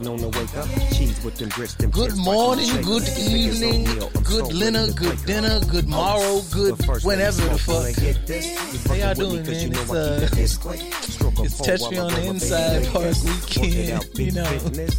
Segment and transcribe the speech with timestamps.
[0.00, 0.66] on the wake up.
[0.94, 3.22] Cheese with them grits, them Good morning, good shake up.
[3.22, 3.84] Niggas evening,
[4.24, 6.74] good dinner, good dinner, good morrow, good
[7.04, 7.86] whenever the fuck.
[7.86, 8.46] and get this.
[8.72, 10.22] You How y'all fucking with me doing, man?
[10.38, 11.11] It's, uh,
[11.60, 11.78] it discreet.
[11.78, 13.56] Stroke a it's pole Touch Me on the Inside baby Park business.
[13.56, 14.44] Weekend, Working out big you know.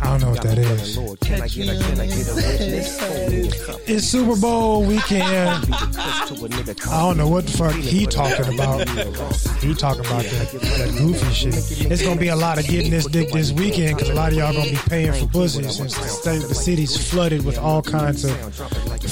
[0.01, 0.95] I don't know what Got that me is.
[0.95, 2.97] feeling, Lord, Can I Touch Me on the I get a Inside witness?
[2.99, 3.79] Pour me a cup.
[3.87, 5.61] It's Super Bowl weekend.
[5.61, 8.87] Be the kush to a nigga I don't know what the fuck he talking about.
[9.61, 11.91] He talking about that, that goofy shit.
[11.91, 14.37] It's gonna be a lot of getting this dick this weekend because a lot of
[14.37, 18.23] y'all gonna be paying for pussy since the, state, the city's flooded with all kinds
[18.25, 18.31] of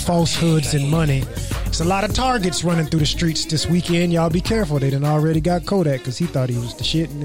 [0.06, 1.24] falsehoods and money.
[1.72, 4.12] It's a lot of targets running through the streets this weekend.
[4.12, 4.78] Y'all be careful.
[4.78, 7.10] They done already got Kodak because he thought he was the shit.
[7.10, 7.24] And,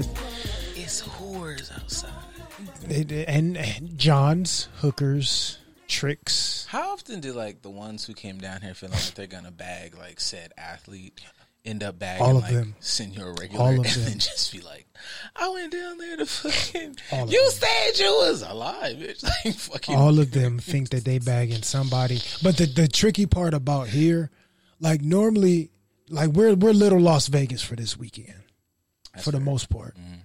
[0.73, 2.09] It's whores outside.
[2.89, 5.57] and, and Johns, hookers,
[5.89, 6.65] tricks.
[6.69, 9.97] How often do like the ones who came down here feeling like they're gonna bag
[9.97, 11.19] like said athlete
[11.65, 12.75] end up bagging All of like them.
[12.79, 14.03] senior regular All and of them.
[14.05, 14.87] then just be like,
[15.35, 16.95] I went down there to fucking
[17.27, 17.51] you them.
[17.51, 19.23] said you was alive, bitch.
[19.45, 22.21] Like fucking all of them think that they bagging somebody.
[22.41, 24.29] But the the tricky part about here,
[24.79, 25.71] like normally,
[26.09, 28.43] like we're we're little Las Vegas for this weekend,
[29.21, 29.95] for the most part.
[29.95, 30.21] Mm-hmm.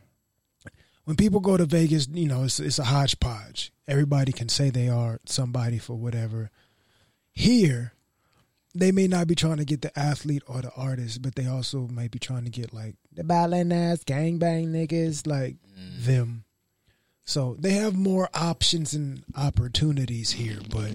[1.05, 3.73] When people go to Vegas, you know, it's it's a hodgepodge.
[3.89, 6.51] Everybody can say they are somebody for whatever.
[7.33, 7.93] Here,
[8.75, 11.89] they may not be trying to get the athlete or the artist, but they also
[11.89, 16.05] might be trying to get like the ballin' ass gangbang niggas, like mm.
[16.05, 16.45] them.
[17.25, 20.93] So they have more options and opportunities here, but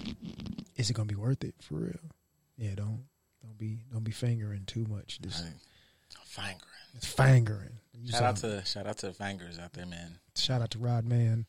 [0.76, 2.10] is it gonna be worth it for real?
[2.56, 3.04] Yeah, don't
[3.58, 5.18] don't be don't be fingering too much.
[5.20, 5.42] This
[6.24, 6.60] fingering.
[6.94, 7.70] it's fingering.
[8.00, 10.18] You Shout out to shout out to the fingers out there, man.
[10.36, 11.46] shout out to Rod Man.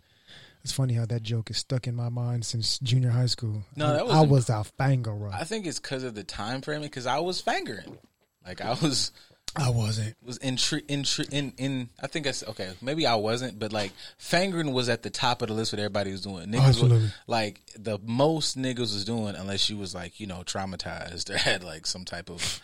[0.64, 3.64] It's funny how that joke is stuck in my mind since junior high school.
[3.75, 5.34] No, I, that wasn't- was a fingerer.
[5.34, 7.98] I think it's because of the time frame because I was fingering.
[8.46, 9.12] Like I was
[9.56, 10.16] I wasn't.
[10.24, 12.72] was in in in in I think that's okay.
[12.82, 16.12] Maybe I wasn't, but like fingering was at the top of the list what everybody
[16.12, 16.48] was doing.
[16.48, 16.98] Niggas Absolutely.
[17.00, 21.38] Was, like the most niggas was doing unless you was like you know traumatized or
[21.38, 22.62] had like some type of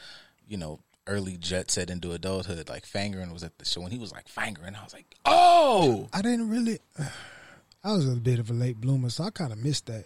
[0.48, 2.70] you know early jet set into adulthood.
[2.70, 4.76] Like fingering was at the show when he was like fingering.
[4.76, 6.80] I was like, oh, I didn't really.
[7.84, 10.06] I was a bit of a late bloomer, so I kind of missed that.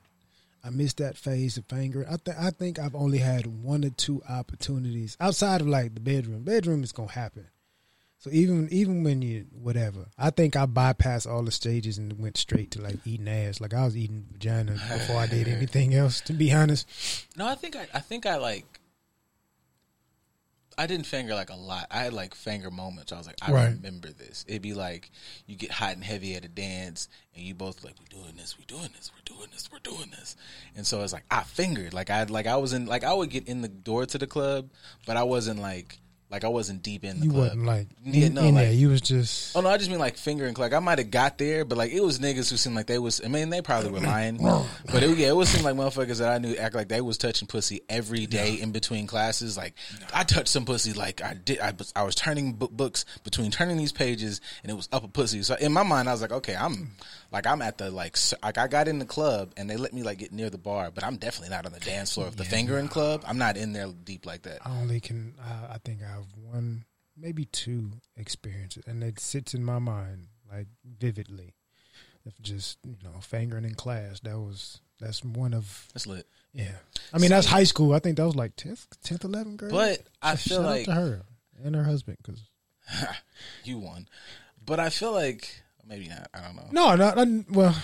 [0.64, 2.08] I missed that phase of fingering.
[2.08, 6.02] I think I think I've only had one or two opportunities outside of like the
[6.02, 6.44] bedroom.
[6.44, 7.48] Bedroom is gonna happen.
[8.18, 12.36] So even even when you whatever, I think I bypassed all the stages and went
[12.36, 13.62] straight to like eating ass.
[13.62, 16.20] Like I was eating vagina before I did anything else.
[16.22, 16.88] To be honest,
[17.38, 18.79] no, I think I I think I like.
[20.80, 21.88] I didn't finger like a lot.
[21.92, 23.12] I had like finger moments.
[23.12, 23.74] I was like, I Right.
[23.74, 24.46] remember this.
[24.48, 25.12] It'd be like
[25.46, 28.56] you get hot and heavy at a dance, and you both like, we're doing this,
[28.58, 30.38] we're doing this, we're doing this, we're doing this.
[30.78, 31.94] And so it's like I fingered.
[31.94, 34.26] Like I like I was in like I would get in the door to the
[34.28, 34.70] club,
[35.06, 36.00] but I wasn't like
[36.32, 37.44] like I wasn't deep in the you club.
[37.46, 38.74] wasn't like Yeah, in, no, in like- there.
[38.74, 40.54] You was just Oh no, I just mean like fingering.
[40.56, 43.00] Like I might have got there, but like it was niggas who seemed like they
[43.00, 43.20] was.
[43.24, 44.38] I mean, they probably were lying,
[44.92, 47.18] but it, yeah, it was seem like motherfuckers that I knew act like they was
[47.18, 49.58] touching pussy every day in between classes.
[49.58, 49.74] Like
[50.14, 50.94] I touched some pussy.
[50.94, 51.60] Like I did.
[51.60, 55.04] I, was- I was turning bu- books between turning these pages, and it was up
[55.04, 55.42] a pussy.
[55.44, 56.92] So in my mind, I was like, okay, I'm
[57.32, 60.04] like I'm at the like like I got in the club and they let me
[60.04, 62.46] like get near the bar, but I'm definitely not on the dance floor of the
[62.46, 63.24] fingering club.
[63.28, 64.60] I'm not in there deep like that.
[64.66, 65.34] I only can.
[65.40, 66.86] Uh, I think I have one,
[67.18, 70.68] maybe two experiences, and it sits in my mind like
[71.00, 71.56] vividly.
[72.26, 76.28] If just you know, fingering in class, that was that's one of That's lit.
[76.54, 76.76] yeah.
[77.14, 77.94] I mean, that's high school.
[77.94, 79.72] I think that was like tenth, tenth, eleventh grade.
[79.72, 81.22] But I feel shout like to her
[81.64, 82.42] and her husband because
[83.64, 84.08] you won,
[84.64, 86.28] but I feel like maybe not.
[86.34, 86.68] I don't know.
[86.72, 87.76] no, not, not well.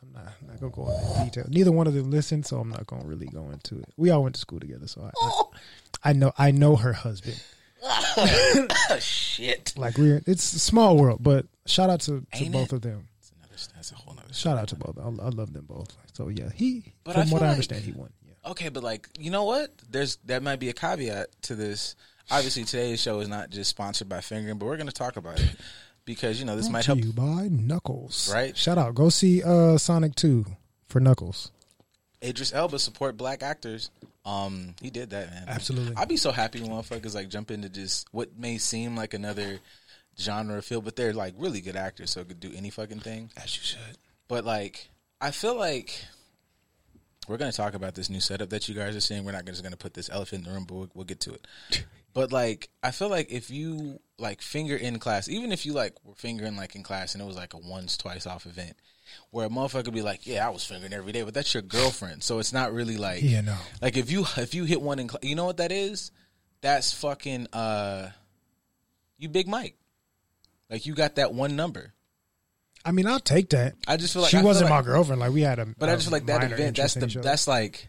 [0.00, 1.44] I'm not, not gonna go into detail.
[1.48, 3.92] Neither one of them listened, so I'm not gonna really go into it.
[3.96, 5.50] We all went to school together, so I, I, oh!
[6.04, 7.42] I know I know her husband.
[9.00, 9.74] Shit.
[9.76, 12.76] Like we're it's a small world, but shout out to, to Ain't both it?
[12.76, 13.06] of them.
[13.20, 14.32] That's, another, that's a whole nother.
[14.32, 14.98] Shout out to both.
[14.98, 15.96] I, I love them both.
[16.14, 18.12] So yeah, he But I from feel what I like- understand, he won.
[18.26, 18.50] Yeah.
[18.50, 19.70] Okay, but like you know what?
[19.90, 21.94] There's that might be a caveat to this.
[22.30, 25.40] Obviously, today's show is not just sponsored by fingering, but we're going to talk about
[25.40, 25.56] it
[26.04, 27.00] because you know this might Brought help.
[27.00, 28.30] to you by Knuckles.
[28.32, 28.54] Right.
[28.56, 28.94] Shout out.
[28.94, 30.44] Go see uh Sonic Two
[30.88, 31.52] for Knuckles.
[32.22, 33.90] Idris Elba support black actors.
[34.24, 35.44] Um, he did that, man.
[35.48, 35.94] Absolutely.
[35.96, 39.60] I'd be so happy when motherfuckers like jump into just what may seem like another
[40.18, 43.30] genre field, but they're like really good actors, so could do any fucking thing.
[43.36, 43.98] As you should.
[44.26, 46.04] But like, I feel like
[47.28, 49.24] we're going to talk about this new setup that you guys are seeing.
[49.24, 51.20] We're not just going to put this elephant in the room, but we'll, we'll get
[51.20, 51.46] to it.
[52.14, 55.94] but like, I feel like if you like finger in class, even if you like
[56.04, 58.76] were fingering like in class and it was like a once twice off event,
[59.30, 62.22] where a motherfucker be like, yeah, I was fingering every day, but that's your girlfriend,
[62.22, 63.56] so it's not really like Yeah, no.
[63.82, 66.10] like if you if you hit one in, cl- you know what that is?
[66.60, 68.10] That's fucking uh,
[69.18, 69.76] you Big Mike.
[70.70, 71.94] Like you got that one number.
[72.84, 73.74] I mean, I'll take that.
[73.86, 75.20] I just feel like she I wasn't like- my girlfriend.
[75.20, 76.76] Like we had a, But I just feel like that event.
[76.76, 77.88] That's the that's like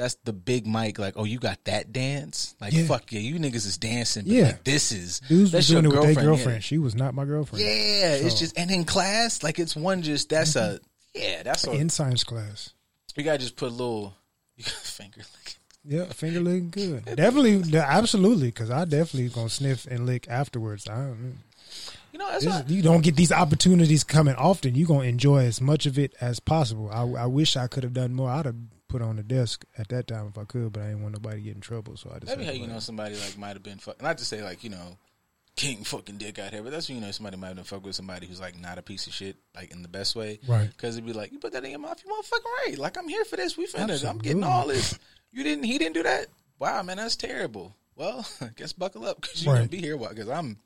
[0.00, 0.98] that's the big mic.
[0.98, 2.54] Like, oh, you got that dance?
[2.60, 2.86] Like, Yeah.
[2.86, 4.24] fuck yeah, you niggas is dancing.
[4.24, 4.44] But Yeah.
[4.46, 6.36] like, this is dudes was that's doing it your with their girlfriend.
[6.38, 6.64] girlfriend.
[6.64, 7.64] She was not my girlfriend.
[7.64, 10.80] Yeah, yeah it's just and in class, like it's one just that's a
[11.14, 12.70] yeah, that's what in science class.
[13.16, 14.14] you gotta just put a little
[14.58, 15.60] finger licking.
[15.84, 17.04] Yeah, finger licking good.
[17.16, 20.88] Definitely, absolutely, because I definitely gonna sniff and lick afterwards.
[20.88, 21.38] I don't,
[22.12, 24.74] You know, this, what, you don't get these opportunities coming often.
[24.74, 26.90] You gonna enjoy as much of it as possible.
[26.90, 28.28] I, I wish I could have done more.
[28.30, 28.56] I'd have
[28.90, 31.36] put on the desk at that time if I could, but I didn't want nobody
[31.38, 31.96] to get in trouble.
[31.96, 32.60] So I just Maybe decided.
[32.60, 34.98] how you know somebody like might have been fuck, not to say like you know
[35.56, 37.84] king fucking dick out here, but that's when you know somebody might have been fuck
[37.84, 40.68] with somebody who's like not a piece of shit, like in the best way, Right.
[40.70, 42.78] Because it'd be like you put that in your mouth, you motherfucking right.
[42.78, 43.56] Like I'm here for this.
[43.56, 44.04] We finished.
[44.04, 44.98] I'm getting all this.
[45.32, 45.64] You didn't.
[45.64, 46.26] He didn't do that.
[46.58, 47.74] Wow, man, that's terrible.
[47.96, 49.96] Well, I guess buckle up because you're gonna be here.
[49.96, 50.58] Because I'm.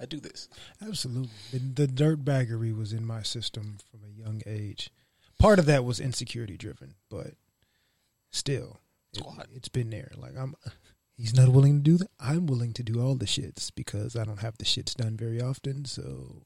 [0.00, 0.48] I do this.
[0.80, 1.28] Absolutely.
[1.52, 4.90] The, the dirt baggery was in my system from a young age.
[5.38, 7.32] Part of that was insecurity driven, but
[8.30, 8.80] still,
[9.12, 9.22] it,
[9.54, 10.10] it's been there.
[10.16, 10.54] Like I'm,
[11.16, 12.10] he's not willing to do that.
[12.18, 15.40] I'm willing to do all the shits because I don't have the shits done very
[15.40, 15.84] often.
[15.84, 16.42] So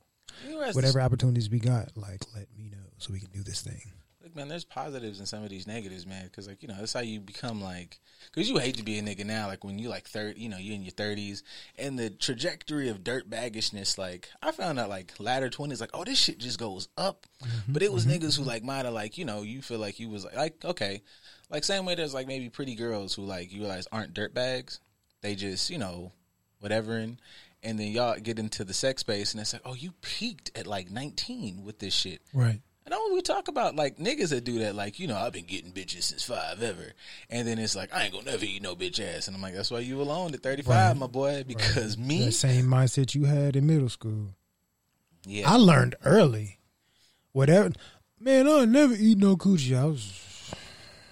[0.72, 3.92] whatever opportunities we got, like let me know so we can do this thing.
[4.22, 6.24] Look, man, there's positives in some of these negatives, man.
[6.24, 8.00] Because like you know, that's how you become like.
[8.32, 10.56] Because you hate to be a nigga now, like when you like third, you know,
[10.56, 11.42] you in your thirties,
[11.76, 13.98] and the trajectory of dirt baggishness.
[13.98, 17.26] Like I found out, like latter twenties, like oh, this shit just goes up.
[17.42, 17.74] Mm-hmm.
[17.74, 18.14] But it was mm-hmm.
[18.14, 18.50] niggas who mm-hmm.
[18.50, 21.02] like might have like you know, you feel like you was like, like okay,
[21.50, 24.80] like same way there's like maybe pretty girls who like you realize aren't dirt bags.
[25.22, 26.12] They just you know,
[26.60, 27.18] whatever and.
[27.66, 30.66] And then y'all get into the sex space, and it's like, oh, you peaked at
[30.66, 32.20] like 19 with this shit.
[32.34, 32.60] Right.
[32.84, 35.46] And all we talk about like niggas that do that, like you know, I've been
[35.46, 36.92] getting bitches since five ever,
[37.30, 39.54] and then it's like I ain't gonna never eat no bitch ass, and I'm like,
[39.54, 43.56] that's why you alone at 35, my boy, because me, That same mindset you had
[43.56, 44.34] in middle school.
[45.26, 46.58] yeah, I learned early.
[47.32, 47.72] Whatever,
[48.20, 48.46] man.
[48.46, 49.74] I never eat no coochie.
[49.74, 50.20] I was.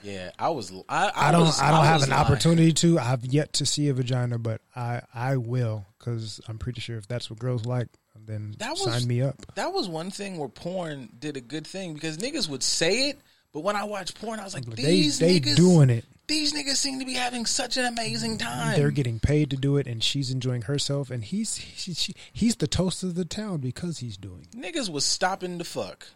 [0.03, 1.43] Yeah, I was, I, I, I don't.
[1.43, 2.21] was- I don't have an lying.
[2.25, 2.99] opportunity to.
[2.99, 7.07] I've yet to see a vagina, but I I will because I'm pretty sure if
[7.07, 7.89] that's what girls like,
[8.27, 9.37] then That was- sign me up.
[9.55, 13.21] That was one thing where porn did a good thing because niggas would say it,
[13.53, 16.05] but when I watched porn, I was like, They these they niggas doing it.
[16.29, 18.77] These niggas seem to be having such an amazing time.
[18.79, 22.57] They're getting paid to do it, and she's enjoying herself, and he's he, she, he's
[22.57, 24.47] the toast of the town because he's doing.
[24.53, 24.57] it.
[24.57, 26.07] niggas was stopping the fuck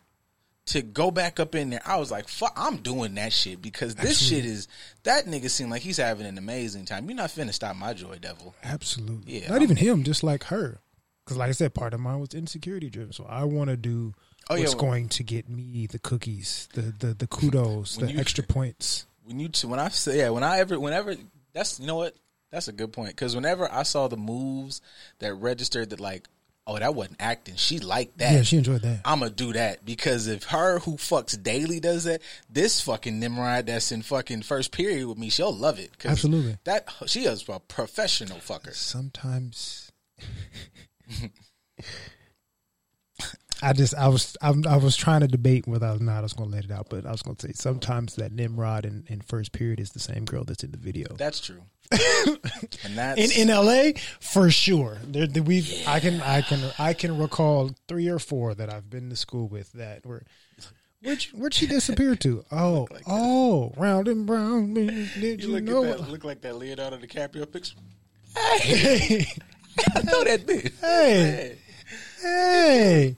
[0.66, 1.80] to go back up in there.
[1.86, 4.66] I was like, fuck, I'm doing that shit because this shit is
[5.04, 7.08] that nigga seemed like he's having an amazing time.
[7.08, 8.54] You're not finna stop my joy, devil.
[8.64, 9.40] Absolutely.
[9.40, 10.78] Yeah, Not I'm- even him, just like her.
[11.24, 13.12] Because, like I said, part of mine was insecurity driven.
[13.12, 14.14] So I want to do
[14.48, 18.12] Oh, yeah, what's well- going to get me the cookies, the the, the kudos, the
[18.12, 19.06] you- extra points.
[19.24, 21.16] When you when I say yeah, when I ever whenever
[21.52, 22.14] that's you know what
[22.52, 24.80] that's a good point because whenever I saw the moves
[25.18, 26.28] that registered that like
[26.66, 28.32] oh that wasn't acting, she liked that.
[28.32, 29.00] Yeah, she enjoyed that.
[29.04, 33.66] I'm gonna do that because if her who fucks daily does that, this fucking Nimrod
[33.66, 35.90] that's in fucking first period with me, she'll love it.
[36.04, 36.58] Absolutely.
[36.64, 38.74] That she is a professional fucker.
[38.74, 39.92] Sometimes.
[43.62, 46.32] I just I was I, I was trying to debate whether or not I was
[46.32, 49.04] going to let it out, but I was going to say sometimes that Nimrod in,
[49.08, 51.14] in first period is the same girl that's in the video.
[51.14, 51.62] That's true.
[51.92, 54.98] and that's in in LA for sure.
[55.04, 58.90] There, there we I can I can I can recall three or four that I've
[58.90, 60.24] been to school with that were.
[61.02, 62.44] Where'd, you, where'd she disappear to?
[62.50, 64.74] Oh, oh, round and brown.
[64.74, 65.84] Did you you, look know?
[65.84, 67.76] at that, look like that Leonardo DiCaprio picture.
[68.34, 69.26] Hey,
[69.94, 70.72] I know that bitch.
[70.80, 71.58] Hey,
[72.20, 73.16] hey,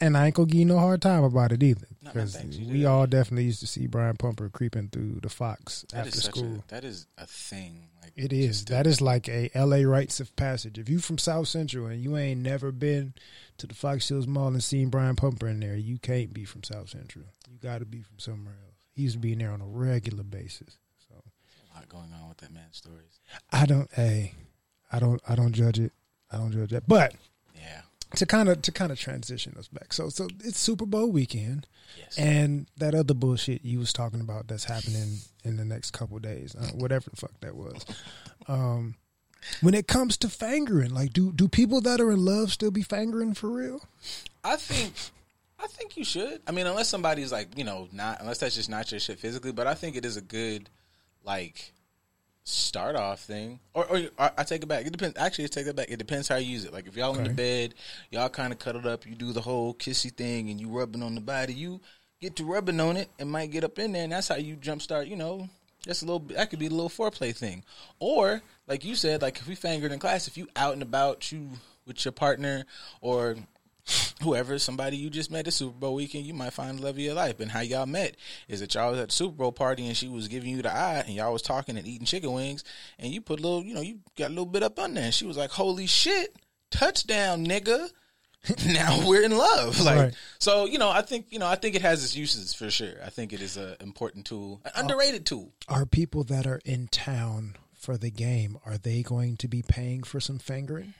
[0.00, 2.84] and I ain't gonna give you no hard time about it either, no, because we
[2.84, 6.34] all definitely used to see Brian Pumper creeping through the Fox That after is such
[6.36, 6.64] school.
[6.66, 7.88] a that is a thing.
[8.02, 8.64] Like It is.
[8.66, 10.78] That is like a LA rites of passage.
[10.78, 13.14] If you from South Central and you ain't never been
[13.58, 16.62] to the Fox Hills Mall and seen Brian Pumper in there, you can't be from
[16.64, 17.24] South Central.
[17.50, 18.74] You got to be from somewhere else.
[18.94, 20.78] He used to be in there on a regular basis.
[21.08, 23.20] So a lot going on with that man's stories.
[23.52, 23.88] I don't.
[23.92, 24.34] Hey,
[24.92, 25.20] I don't.
[25.28, 25.92] I don't judge it.
[26.32, 26.86] I don't judge that.
[26.88, 27.14] But
[27.54, 27.82] Yeah.
[28.16, 29.92] To kind of to kind of transition us back.
[29.92, 31.66] So so it's Super Bowl weekend,
[31.98, 32.18] Yes.
[32.18, 36.54] and that other bullshit you was talking about that's happening in the next couple days,
[36.54, 37.84] uh, whatever the fuck that was.
[38.46, 38.94] Um,
[39.60, 42.82] when it comes to fangering, like do do people that are in love still be
[42.82, 43.86] fangering for real?
[44.42, 44.92] I think
[45.60, 46.40] I think you should.
[46.46, 49.52] I mean, unless somebody's like, you know, not unless that's just not your shit physically,
[49.52, 50.68] but I think it is a good
[51.24, 51.72] like
[52.48, 53.60] start off thing.
[53.74, 54.86] Or, or I I take it back.
[54.86, 55.16] It depends.
[55.18, 55.90] Actually, I take it back.
[55.90, 56.72] It depends how you use it.
[56.72, 57.74] Like if y'all in the bed,
[58.10, 61.14] y'all kind of cuddled up, you do the whole kissy thing, and you rubbing on
[61.14, 61.54] the body.
[61.54, 61.80] You
[62.20, 64.56] get to rubbing on it, and might get up in there, and that's how you
[64.56, 65.08] jumpstart.
[65.08, 65.48] You know,
[65.86, 66.20] that's a little.
[66.20, 67.64] That could be a little foreplay thing.
[67.98, 71.30] Or like you said, like if we fingered in class, if you out and about,
[71.32, 71.50] you
[71.86, 72.64] with your partner,
[73.00, 73.36] or
[74.22, 77.00] whoever somebody you just met at Super Bowl weekend, you might find the love of
[77.00, 77.40] your life.
[77.40, 78.16] And how y'all met
[78.48, 80.72] is that y'all was at the Super Bowl party and she was giving you the
[80.74, 82.64] eye and y'all was talking and eating chicken wings
[82.98, 85.04] and you put a little, you know, you got a little bit up on there
[85.04, 86.36] and she was like, "Holy shit,
[86.70, 87.90] touchdown, nigga."
[88.66, 89.78] now we're in love.
[89.84, 90.14] Like Right.
[90.38, 92.94] so, you know, I think you know, I think it has its uses for sure.
[93.04, 95.52] I think it is a important tool, an underrated tool.
[95.68, 100.02] Are people that are in town for the game are they going to be paying
[100.02, 100.94] for some fingering?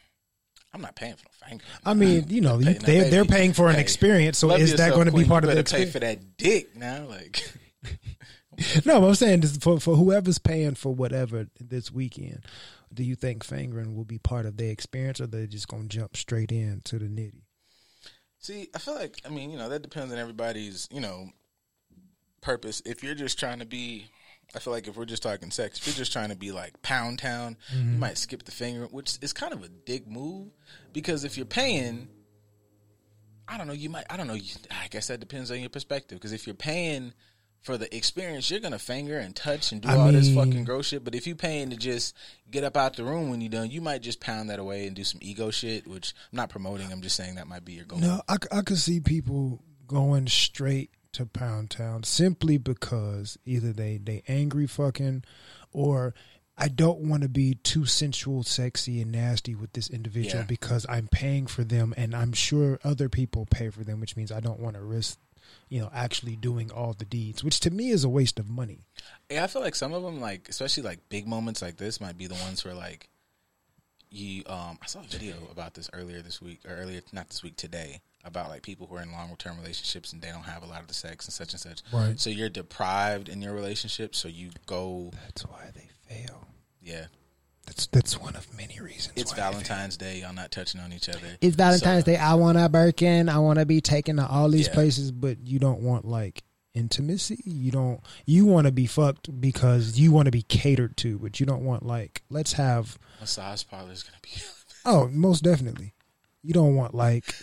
[0.75, 1.65] I'm not paying for no finger.
[1.85, 4.39] I mean, you know, you, they they're paying for an hey, experience.
[4.39, 5.93] So is that going to be part of the better pay experience?
[5.93, 7.07] for that dick now?
[7.07, 7.43] Like,
[8.85, 12.45] No, but I'm saying this, for for whoever's paying for whatever this weekend,
[12.93, 15.99] do you think fingering will be part of their experience, or they're just going to
[15.99, 17.43] jump straight in to the nitty?
[18.39, 21.31] see, I feel like I mean, you know, that depends on everybody's, you know,
[22.41, 22.83] purpose.
[22.85, 24.07] If you're just trying to be,
[24.55, 26.81] I feel like if we're just talking sex, if you're just trying to be like
[26.81, 27.99] Pound Town, you mm-hmm.
[27.99, 30.49] might skip the finger, which is kind of a dick move
[30.93, 32.09] because if you're paying,
[33.47, 35.69] I don't know, you might, I don't know, you, I guess that depends on your
[35.69, 37.13] perspective because if you're paying
[37.61, 40.87] for the experience, you're gonna finger and touch and do I all this fucking gross
[40.87, 41.05] shit.
[41.05, 42.17] But if you're paying to just
[42.51, 44.97] get up out the room when you're done, you might just pound that away and
[44.97, 45.87] do some ego shit.
[45.87, 46.91] Which I'm not promoting.
[46.91, 47.99] I'm just saying that might be your goal.
[47.99, 53.99] No, I, I could see people going straight to Pound Town simply because either they
[53.99, 55.25] they angry fucking,
[55.73, 56.15] or
[56.57, 60.47] I don't want to be too sensual, sexy, and nasty with this individual Yeah.
[60.47, 64.33] because I'm paying for them, and I'm sure other people pay for them, which means
[64.33, 65.19] I don't want to risk,
[65.69, 68.81] you know, actually doing all the deeds, which to me is a waste of money.
[69.31, 72.19] Yeah, I feel like some of them, like especially like big moments like this, might
[72.19, 73.09] be the ones where like
[74.11, 74.43] you.
[74.47, 77.57] Um, I saw a video about this earlier this week, or earlier not this week
[77.57, 80.67] today, about like people who are in long term relationships and they don't have a
[80.67, 81.83] lot of the sex and such and such.
[81.93, 82.19] Right.
[82.19, 84.15] So you're deprived in your relationship.
[84.15, 86.47] So you go, That's why they fail.
[86.83, 87.07] yeah.
[87.67, 89.13] That's that's one of many reasons.
[89.17, 89.51] It's why they fail.
[89.53, 90.21] Valentine's Day.
[90.23, 91.37] Y'all not touching on each other.
[91.43, 92.17] It's Valentine's So- Day.
[92.17, 93.29] I want a Birkin.
[93.29, 94.75] I want to be taken to all these Yeah.
[94.75, 97.43] places, but you don't want like intimacy.
[97.45, 98.01] You don't.
[98.25, 101.63] You want to be fucked because you want to be catered to, but you don't
[101.65, 102.99] want like let's have.
[103.21, 104.31] Massage parlor is gonna be.
[104.87, 105.93] Oh, most definitely.
[106.43, 107.35] You don't want like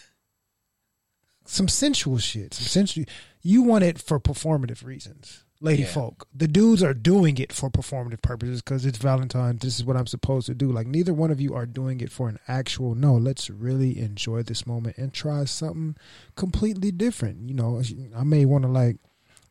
[1.45, 2.53] some sensual shit.
[2.53, 3.05] Some sensual.
[3.41, 5.43] You want it for performative reasons.
[5.61, 5.87] Lady Yeah.
[5.87, 9.61] folk, the dudes are doing it for performative purposes because it's Valentine's.
[9.61, 10.69] This is what I'm supposed to do.
[10.71, 12.93] Like neither one of you are doing it for an actual.
[12.93, 15.95] No, let's really enjoy this moment and try something
[16.35, 17.47] completely different.
[17.47, 17.81] You know,
[18.15, 18.97] I may want to like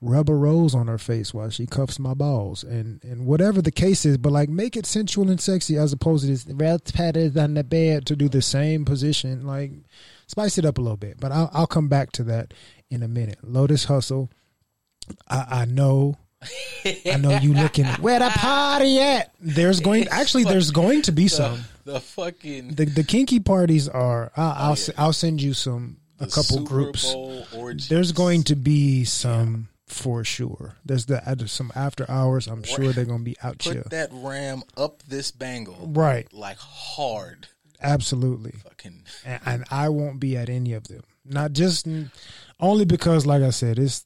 [0.01, 3.73] rub a rose on her face while she cuffs my balls and and whatever the
[3.73, 7.39] case is but like make it sensual and sexy as opposed to this red padded
[7.39, 9.73] on the bed to do the same position like
[10.27, 12.55] spice it up a little bit but i'll, I'll come back to that
[12.91, 14.31] in a minute lotus hustle
[15.29, 16.17] i, I know
[17.07, 19.35] I know you looking where the party at.
[19.41, 21.65] There's going actually there's going to be some.
[21.85, 24.31] The fucking The the kinky parties are.
[24.37, 24.73] I'll I'll, yeah.
[24.73, 27.15] s- I'll send you some a couple Super groups.
[27.89, 30.75] There's going to be some for sure.
[30.85, 32.47] There's the uh, some after hours.
[32.47, 33.85] I'm sure they're going to be out put here.
[33.91, 36.31] that ram up this bangle, Right.
[36.33, 37.49] Like hard,
[37.85, 38.53] Absolutely.
[38.63, 39.05] fucking.
[39.25, 41.03] and, and I won't be at any of them.
[41.25, 41.87] Not just
[42.61, 44.05] only because, like I said, it's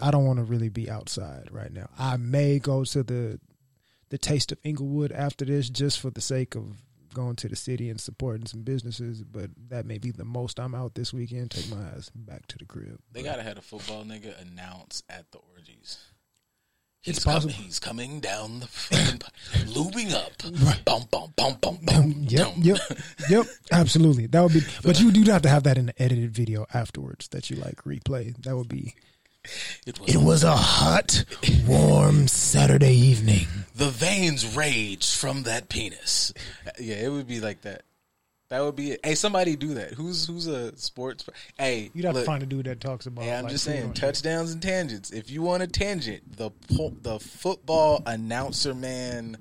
[0.00, 1.88] I don't want to really be outside right now.
[1.98, 3.40] I may go to the
[4.10, 6.64] the Taste of Inglewood after this, just for the sake of
[7.14, 9.22] going to the city and supporting some businesses.
[9.22, 11.50] But that may be the most I'm out this weekend.
[11.52, 12.98] Take my ass back to the crib.
[13.12, 15.98] They gotta have a football nigga announce at the orgies.
[17.06, 17.52] It's He's com- possible.
[17.54, 19.30] he's coming down the fucking pi-
[19.66, 20.32] lubing up.
[20.84, 22.14] Bum bum bum bum bum.
[22.28, 22.54] Yep, dum.
[22.62, 22.78] yep,
[23.28, 23.46] yep.
[23.70, 24.62] Absolutely, that would be.
[24.82, 27.76] But you do have to have that in the edited video afterwards that you like
[27.84, 28.34] replay.
[28.44, 28.94] That would be.
[29.86, 31.24] It was, It was a hot,
[31.66, 33.46] warm Saturday evening.
[33.76, 36.32] the veins raged from that penis.
[36.80, 37.82] Yeah, it would be like that.
[38.50, 39.00] That would be it.
[39.04, 39.94] Hey, somebody do that.
[39.94, 41.24] Who's who's a sports?
[41.58, 43.24] Hey, You'd have look, to find a dude that talks about.
[43.24, 45.10] Yeah, I'm like, just saying touchdowns and tangents.
[45.10, 49.38] If you want a tangent, the po- the football announcer man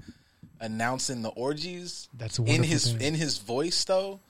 [0.61, 3.01] announcing the orgies That's in his thing.
[3.01, 4.21] in his voice though.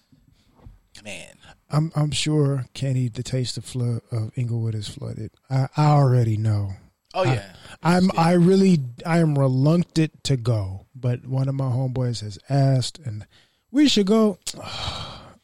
[1.04, 1.36] Man,
[1.70, 5.32] I'm I'm sure Kenny, the taste of flood of Inglewood is flooded.
[5.50, 6.74] I, I already know.
[7.14, 12.22] oh yeah, I'm I really I am reluctant to go, but one of my homeboys
[12.22, 13.26] has asked, and
[13.74, 14.38] we should go.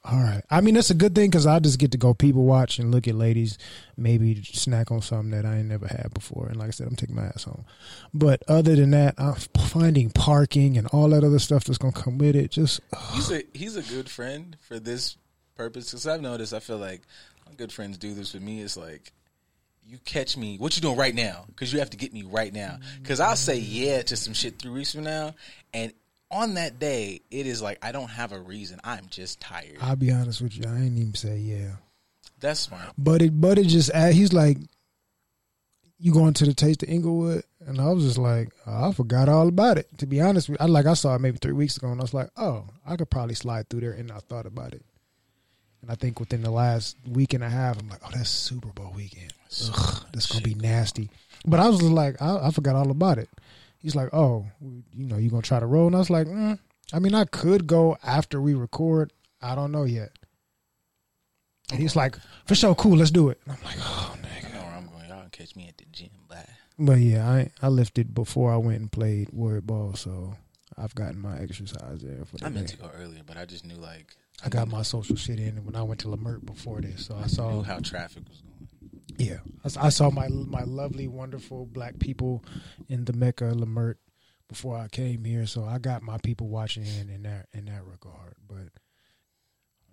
[0.06, 0.42] All right.
[0.50, 2.90] I mean, that's a good thing because I just get to go people watch and
[2.90, 3.58] look at ladies,
[3.98, 6.48] maybe snack on something that I ain't never had before.
[6.48, 7.66] And like I said, I'm taking my ass home.
[8.14, 12.18] But other than that, I'm finding parking and all that other stuff that's gonna come
[12.18, 12.50] with it.
[12.50, 12.80] Just
[13.14, 15.18] he's a he's a good friend for this
[15.56, 16.54] purpose because I've noticed.
[16.54, 17.02] I feel like
[17.58, 18.62] good friends do this with me.
[18.62, 19.12] It's like
[19.86, 20.58] you catch me.
[20.58, 21.46] What you doing right now?
[21.48, 22.78] Because you have to get me right now.
[23.02, 25.36] Because I'll say yeah to some shit three weeks from now,
[25.74, 25.94] and
[26.32, 28.80] on that day, it is like I don't have a reason.
[28.84, 29.78] I'm just tired.
[29.82, 31.72] I'll be honest with you, I ain't even say yeah.
[32.40, 32.94] That's smart.
[32.98, 34.58] But it, but it just, he's like,
[36.00, 37.44] you going to the Taste of Inglewood?
[37.66, 39.88] And I was just like, I forgot all about it.
[39.98, 40.66] To be honest, with you.
[40.66, 42.96] I like I saw it maybe three weeks ago, and I was like, oh, I
[42.96, 44.84] could probably slide through there, and I thought about it.
[45.82, 48.70] And I think within the last week and a half, I'm like, oh, that's Super
[48.70, 49.34] Bowl weekend.
[49.66, 51.10] Ugh, that's gonna be nasty.
[51.46, 53.30] But I was like, I, I forgot all about it.
[53.80, 55.88] He's like, oh, you know, you gonna try to roll?
[55.88, 56.60] And I was like, mm,
[56.94, 59.14] I mean, I could go after we record.
[59.42, 60.12] I don't know yet.
[61.72, 63.40] And he's like, for sure, cool, let's do it.
[63.46, 64.54] And I'm like, oh, I nigga.
[64.54, 65.08] know where I'm going.
[65.08, 66.10] Y'all catch me at the gym.
[66.28, 66.46] Bye.
[66.78, 70.36] But yeah, I I lifted before I went and played word ball, so
[70.78, 72.76] I've gotten my exercise there for the I meant day.
[72.76, 75.76] to go earlier, but I just knew like I got my social shit in when
[75.76, 78.49] I went to Leimert before this, so I knew saw how traffic was going.
[79.20, 82.44] Yeah, I, s- I saw my my lovely, wonderful black people
[82.88, 83.96] in the Mecca Leimert
[84.48, 87.84] before I came here, so I got my people watching in in that in that
[87.86, 88.36] regard.
[88.48, 88.70] But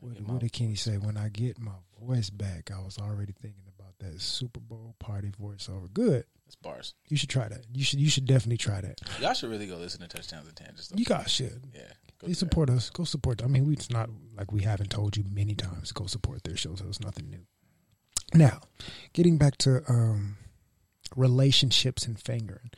[0.01, 0.97] what, what did Kenny say?
[0.99, 5.33] When I get my voice back, I was already thinking about that Super Bowl party
[5.41, 5.93] voiceover.
[5.93, 6.95] Good, It's bars.
[7.09, 7.65] you should try that.
[7.75, 9.01] You should you should definitely try that.
[9.21, 10.89] Y'all should really go listen to touchdowns and tangents.
[10.89, 10.99] though.
[10.99, 11.63] You guys should.
[11.75, 11.81] Yeah.
[12.21, 12.35] They Go that.
[12.37, 12.91] support us.
[12.91, 13.43] Go support.
[13.43, 15.93] I mean, we, it's not like we haven't told you many times.
[15.93, 16.79] Go support their shows.
[16.79, 17.41] So it's nothing new.
[18.35, 18.61] Now,
[19.13, 20.37] getting back to um,
[21.15, 22.71] relationships and fingering.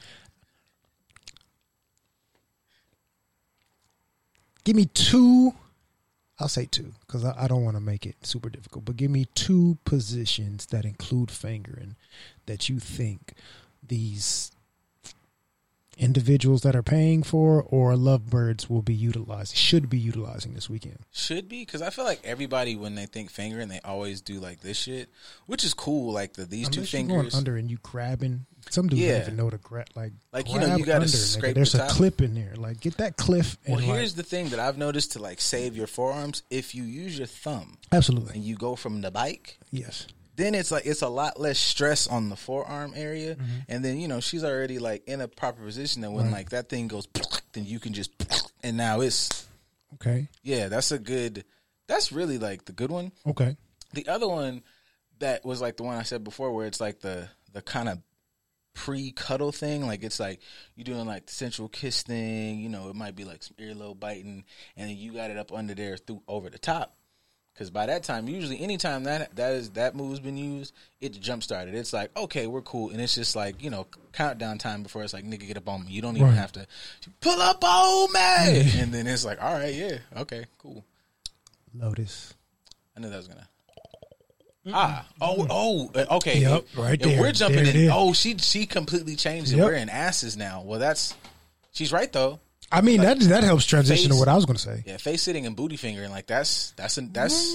[4.65, 5.55] Give me two.
[6.39, 8.85] I'll say two because I, I don't want to make it super difficult.
[8.85, 11.97] But give me two positions that include fingering
[12.47, 13.33] that you think
[13.87, 14.53] these
[15.99, 20.99] individuals that are paying for or lovebirds will be utilizing should be utilizing this weekend.
[21.13, 24.61] Should be because I feel like everybody when they think fingering, they always do like
[24.61, 25.11] this shit,
[25.47, 26.13] which is cool.
[26.13, 27.35] Like the these two Unless going fingers.
[27.35, 28.47] under and you grabbing.
[28.71, 29.13] Some dudes Yeah.
[29.13, 29.87] don't even know to grab.
[29.95, 31.17] Like, Like, you know, you gotta under, nigga.
[31.17, 32.55] scrape There's the a clip in there.
[32.57, 33.57] Like, get that cliff.
[33.65, 36.43] And well, like- here's the thing that I've noticed to like save your forearms.
[36.51, 40.07] If you use your thumb absolutely and you go from the bike, yes.
[40.39, 43.45] Then it's like it's a lot less stress on the forearm area, Mm-hmm.
[43.69, 46.33] and then you know she's already like in a proper position that when Right.
[46.33, 47.07] like that thing goes,
[47.53, 48.11] then you can just
[48.63, 49.47] and now it's
[49.95, 50.29] Okay.
[50.43, 51.45] yeah, that's a good.
[51.89, 53.13] That's really like the good one.
[53.27, 53.57] Okay.
[53.95, 54.63] The other one
[55.21, 57.99] that was like the one I said before, where it's like the the kind of
[58.75, 59.87] pre cuddle thing.
[59.87, 60.41] Like it's like
[60.77, 62.61] you're doing like the sensual kiss thing.
[62.61, 64.45] You know, it might be like some earlobe biting,
[64.77, 66.95] and then you got it up under there through over the top.
[67.59, 71.43] Because by that time, usually anytime that that is that move's been used, it jump
[71.43, 71.75] started.
[71.75, 75.13] It's like okay, we're cool, and it's just like you know countdown time before it's
[75.13, 75.91] like nigga get up on me.
[75.91, 76.37] You don't even Right.
[76.37, 76.67] have to
[77.21, 80.85] pull up on me, and then it's like all right, yeah, okay, cool.
[81.75, 82.33] Lotus.
[82.97, 83.49] I knew that was gonna.
[84.73, 86.39] Ah, oh, oh, uh, okay.
[86.41, 87.21] Yep, If- right if there.
[87.21, 87.91] We're jumping There in.
[87.91, 89.57] Oh, she she completely changed it.
[89.57, 89.67] Yep.
[89.67, 90.63] We're in asses now.
[90.65, 91.15] Well, that's
[91.73, 92.39] she's right though.
[92.71, 94.83] I mean, that that helps transition to what I was going to say.
[94.87, 97.55] Yeah, face sitting and booty fingering like that's that's an, that's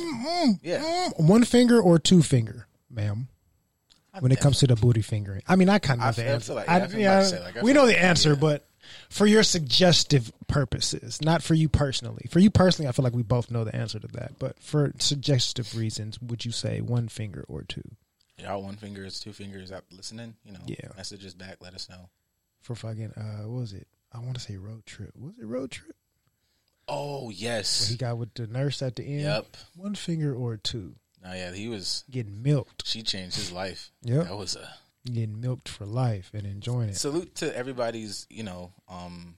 [0.62, 1.10] yeah.
[1.10, 3.28] Mm, One finger or two finger, ma'am.
[4.19, 6.26] When it comes to the booty fingering, I mean, I kind of know I the
[6.32, 6.54] answer.
[6.54, 8.63] like- I- yeah, I yeah, about like, I we know the answer, but
[9.10, 12.28] for your suggestive purposes, not for you personally.
[12.30, 14.34] For you personally, I feel like we both know the answer to that.
[14.38, 17.84] But for suggestive reasons, would you say one finger or two?
[18.38, 20.36] Y'all one is two fingers out listening.
[20.43, 20.89] You know, Yeah.
[20.97, 21.58] Messages back.
[21.62, 22.10] Let us know.
[22.62, 23.88] For fucking, uh, what was it?
[24.13, 25.12] I want to say road trip.
[25.17, 25.95] Was it road trip?
[26.88, 27.82] Oh yes.
[27.82, 29.21] Where he got with the nurse at the end.
[29.21, 29.58] Yep.
[29.76, 30.95] One finger or two.
[31.26, 32.04] Oh yeah, he was.
[32.12, 32.86] Getting milked.
[32.86, 33.91] She changed his life.
[34.04, 34.26] Yep.
[34.26, 34.67] That was a
[35.06, 36.97] Getting milked for life and enjoying it.
[36.97, 38.28] salute to everybody's.
[38.30, 39.38] You know, um,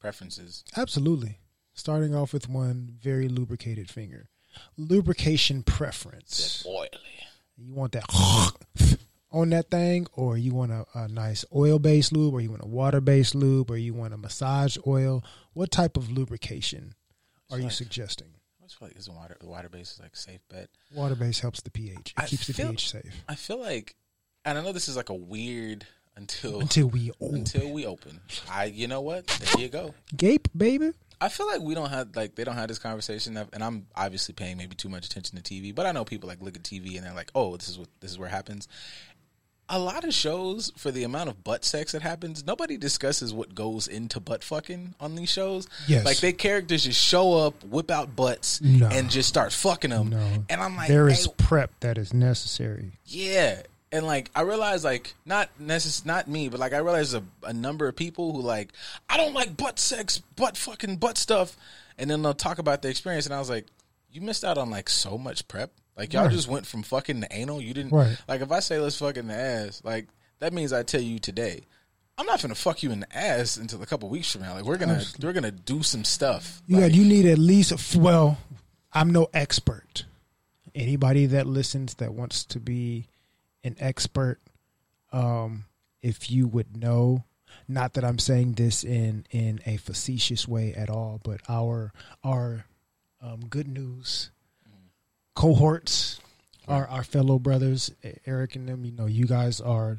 [0.00, 0.64] preferences.
[0.76, 1.38] Absolutely.
[1.74, 4.28] Starting off with one very lubricated finger.
[4.76, 6.64] Lubrication preference.
[6.66, 6.88] Oily.
[7.56, 8.04] You want that
[9.30, 12.62] on that thing, or you want a, a nice oil based lube, or you want
[12.64, 15.22] a water based lube, or you want a massage oil.
[15.52, 16.94] What type of lubrication
[17.50, 18.28] are you suggesting?
[18.62, 20.68] I feel like is water water base is like safe bet.
[20.94, 21.94] Water based helps the pH.
[21.96, 23.24] It I keeps the pH safe.
[23.28, 23.96] I feel like,
[24.44, 25.86] and I know this is like a weird
[26.16, 27.34] until Until we old.
[27.34, 28.20] until we open.
[28.50, 29.26] I, you know what?
[29.26, 29.94] There you go.
[30.16, 30.90] Gape, baby.
[31.20, 34.34] I feel like we don't have like they don't have this conversation, and I'm obviously
[34.34, 35.74] paying maybe too much attention to TV.
[35.74, 37.88] But I know people like look at TV and they're like, "Oh, this is what
[38.00, 38.68] this is where it happens."
[39.70, 43.54] A lot of shows, for the amount of butt sex that happens, nobody discusses what
[43.54, 45.68] goes into butt fucking on these shows.
[45.86, 46.04] Yes.
[46.06, 48.86] like they characters just show up, whip out butts, No.
[48.88, 50.08] and just start fucking them.
[50.10, 50.44] No.
[50.48, 52.92] And I'm like, there is hey, prep that is necessary.
[53.04, 53.60] yeah.
[53.90, 57.54] And like I realized like not necess- not me, but like I realized a, a
[57.54, 58.70] number of people who like
[59.08, 61.56] I don't like butt sex, butt fucking butt stuff,
[61.96, 63.64] and then they'll talk about their experience, and I was like,
[64.12, 65.72] you missed out on like so much prep.
[65.98, 66.32] Like y'all Right.
[66.32, 67.60] just went from fucking the anal.
[67.60, 68.16] You didn't Right.
[68.28, 70.06] like if I say let's fuck in the ass, like
[70.38, 71.62] that means I tell you today.
[72.16, 74.54] I'm not gonna fuck you in the ass until a couple weeks from now.
[74.54, 76.62] Like we're gonna we're gonna do some stuff.
[76.66, 78.38] You Like, got you need at least well,
[78.92, 80.04] I'm no expert
[80.74, 83.08] anybody that listens that wants to be
[83.64, 84.38] an expert,
[85.12, 85.64] um,
[86.02, 87.24] if you would know,
[87.66, 92.64] not that I'm saying this in in a facetious way at all, but our our
[93.20, 94.30] um, good news
[95.38, 96.20] cohorts,
[96.66, 97.92] our our fellow brothers,
[98.26, 99.98] Eric and them, you know, you guys are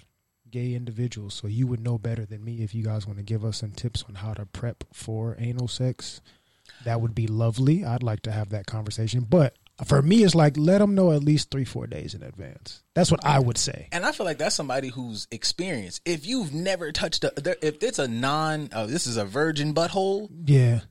[0.52, 3.45] gay individuals, so you would know better than me if you guys want to give
[3.45, 6.19] us some tips on how to prep for anal sex.
[6.84, 7.86] That would be lovely.
[7.86, 11.23] I'd like to have that conversation, but for me, it's like let them know at
[11.23, 12.84] least three, four days in advance.
[12.93, 13.88] That's what I would say.
[13.93, 16.02] And I feel like that's somebody who's experienced.
[16.04, 17.32] If you've never touched a,
[17.65, 20.30] if it's a non, oh, this is a virgin butthole.
[20.45, 20.82] Yeah.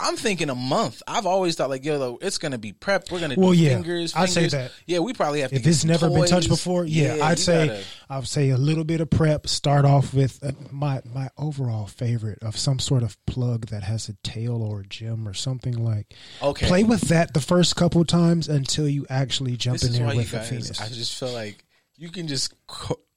[0.00, 1.02] I'm thinking a month.
[1.06, 3.12] I've always thought like, yo, though, it's gonna be prep.
[3.12, 4.12] We're gonna Well, do yeah, fingers.
[4.16, 4.72] I'd say that.
[4.86, 5.56] Yeah, we probably have to.
[5.56, 9.00] If it's never been touched before, yeah, I'd say gotta- I'd say a little bit
[9.00, 9.46] of prep.
[9.46, 14.08] Start off with uh, my my overall favorite of some sort of plug that has
[14.08, 16.12] a tail or a gem or something like.
[16.42, 16.66] Okay.
[16.66, 20.32] Play with that the first couple times until you actually jump This in there with
[20.34, 20.80] a penis.
[20.80, 21.64] I just feel like
[21.96, 22.52] you can just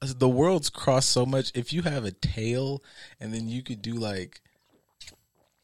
[0.00, 1.50] the world's crossed so much.
[1.56, 2.84] If you have a tail,
[3.18, 4.40] and then you could do like.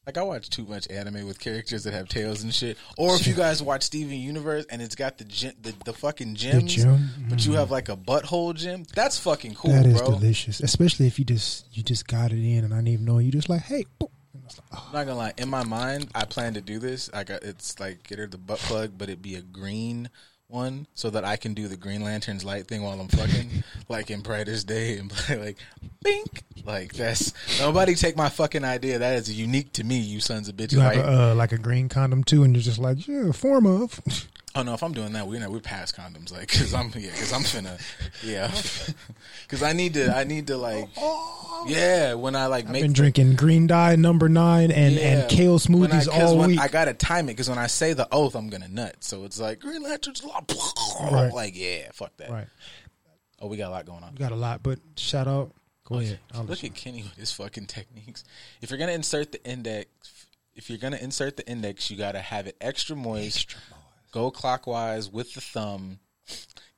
[0.07, 2.77] Like I watch too much anime with characters that have tails and shit.
[2.99, 6.35] Or if you guys watch Steven Universe and it's got the gem, the, the fucking
[6.35, 7.09] gems, gem?
[7.29, 7.61] but you mm-hmm.
[7.61, 8.85] have like a butthole gem.
[8.95, 10.11] That's fucking cool, That is bro.
[10.11, 13.19] delicious, especially if you just you just got it in and I didn't even know.
[13.19, 14.11] You just like, hey, boop.
[14.35, 15.33] And it's like, oh, I'm not gonna lie.
[15.39, 17.09] In my mind, I plan to do this.
[17.15, 20.11] I got it's like get her the butt plug, but it be a green
[20.55, 24.11] one so that I can do the Green Lantern's light thing while I'm fucking, like
[24.11, 25.57] in Brightest Day, and play like,
[26.03, 28.99] bink, like that's nobody take my fucking idea.
[28.99, 30.73] That is unique to me, you sons of bitches.
[30.73, 33.33] you have Like, a, uh, like a green condom too, and you're just like, yeah,
[33.33, 34.01] form of.
[34.55, 37.11] oh no, if I'm doing that, we're not we're past condoms, like, cause I'm yeah,
[37.11, 37.81] cause I'm finna,
[38.23, 38.49] yeah,
[39.49, 41.69] cause I need to, I need to like, oh, oh, oh.
[41.69, 45.21] yeah, when I like I've make been drinking green dye number nine and, Yeah.
[45.23, 46.61] and kale When I- smoothies 'cause all when week.
[46.61, 48.97] I gotta time it because when I say the oath, I'm gonna nut.
[49.01, 50.41] So it's like Green Lantern's law.
[51.11, 51.33] Right.
[51.33, 52.31] Like yeah, fuck that.
[52.31, 52.47] right.
[53.41, 54.13] Oh, we got a lot going on.
[54.13, 55.53] We got a lot, but shout out.
[55.87, 56.19] Go ahead.
[56.33, 56.67] I'll Look listen.
[56.71, 58.25] at Kenny with his fucking techniques.
[58.63, 59.89] If you're gonna insert the index,
[60.55, 63.55] if you're gonna insert the index, you gotta have it extra moist.
[64.15, 65.99] Go clockwise with the thumb,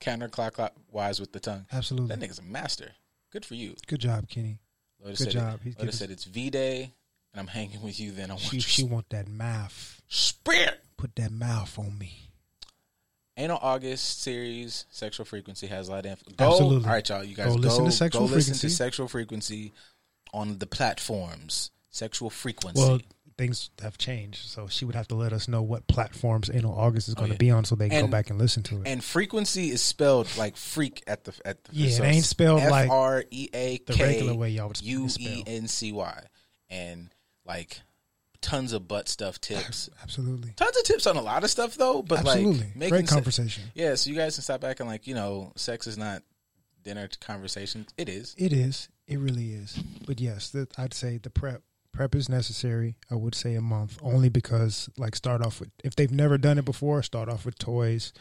[0.01, 1.65] counterclockwise with the tongue.
[1.71, 2.15] Absolutely.
[2.15, 2.93] That nigga's a master.
[3.31, 3.75] Good for you.
[3.85, 4.57] Good job, Kenny.
[4.99, 5.53] Lotus Good said job.
[5.55, 6.91] It, He's Lotus said it's V Day,
[7.33, 8.11] and I'm hanging with you.
[8.11, 10.01] Then I want She you she want that mouth.
[10.07, 10.79] spirit.
[10.97, 12.31] Put that mouth on me.
[13.39, 16.31] Anal August series, sexual frequency has a lot of info.
[16.35, 16.87] Go, Absolutely.
[16.87, 17.23] All right, y'all.
[17.23, 18.67] You guys Go go, listen to Sexual go listen Frequency.
[18.67, 19.73] to sexual frequency
[20.33, 21.69] on the platforms.
[21.91, 22.81] Sexual frequency.
[22.81, 22.99] Well,
[23.37, 27.07] things have changed, so she would have to let us know what platforms Anal August
[27.07, 27.37] is oh, going to yeah.
[27.37, 28.87] be on, so they can And- go back and listen to it.
[28.87, 32.85] and frequency is spelled like freak at the at the Yeah, it ain't spelled like
[32.87, 35.07] F R E A the regular way y'all would U.
[35.19, 36.23] E N C Y
[36.69, 37.09] and
[37.45, 37.81] like
[38.41, 39.89] tons of butt stuff tips.
[40.03, 40.53] Absolutely.
[40.55, 42.59] Tons of tips on a lot of stuff though, but Absolutely.
[42.59, 43.63] like making Great se- conversation.
[43.75, 46.23] yeah, so you guys can stop back and like you know, sex is not
[46.83, 47.85] dinner conversation.
[47.97, 48.33] It is.
[48.37, 48.89] It is.
[49.07, 49.73] It really is.
[50.05, 51.61] But yes, the, I'd say the prep
[51.97, 52.95] prep is necessary.
[53.09, 56.59] I would say a month, only because like start off with if they've never done
[56.59, 58.13] it before, start off with toys.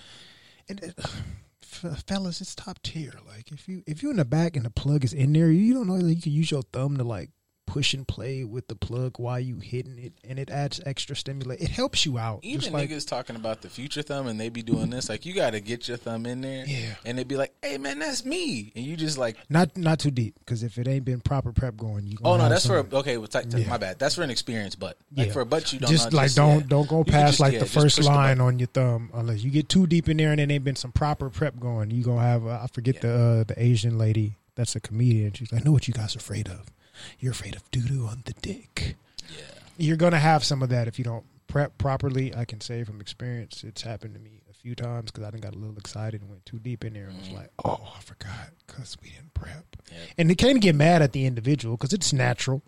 [0.67, 3.13] And uh, it, fellas, it's top tier.
[3.27, 5.75] Like if you if you're in the back and the plug is in there, you
[5.75, 7.31] don't know that you can use your thumb to like
[7.77, 11.61] push and play with the plug while you hitting it, and it adds extra stimulate.
[11.61, 12.41] It helps you out.
[12.43, 15.27] Even Just like niggas talking about the future thumb and they be doing this, like
[15.27, 16.95] you got to get your thumb in there, Yeah.
[17.05, 20.11] and they be like, "Hey man, that's me," and you just like, not not too
[20.11, 22.17] deep because if it ain't been proper prep going, you.
[22.25, 23.69] "Oh no, that's some, for a, okay." Well, t- t- Yeah.
[23.69, 23.99] my bad.
[23.99, 25.33] That's for an experience, but like Yeah.
[25.35, 26.67] for a butt, you don't just know, like just, don't yeah.
[26.69, 29.51] don't go past just- like the first push the line on your thumb unless you
[29.51, 31.91] get too deep in there and then ain't been some proper prep going.
[31.91, 35.35] You gonna have uh, I forget the uh, the Asian lady that's a comedian.
[35.35, 36.71] She's like, I know what you guys are afraid of.
[37.19, 38.97] You're afraid of doo doo on the dick.
[39.29, 39.45] Yeah.
[39.79, 42.35] You're gonna have some of that if you don't prep properly.
[42.35, 45.41] I can say from experience, it's happened to me a few times because I done
[45.41, 47.37] got a little excited and went too deep in there and was mm-hmm.
[47.37, 49.65] like, oh, I forgot because we didn't prep.
[49.91, 49.99] Yeah.
[50.19, 52.63] And they can't get mad at the individual because it's natural.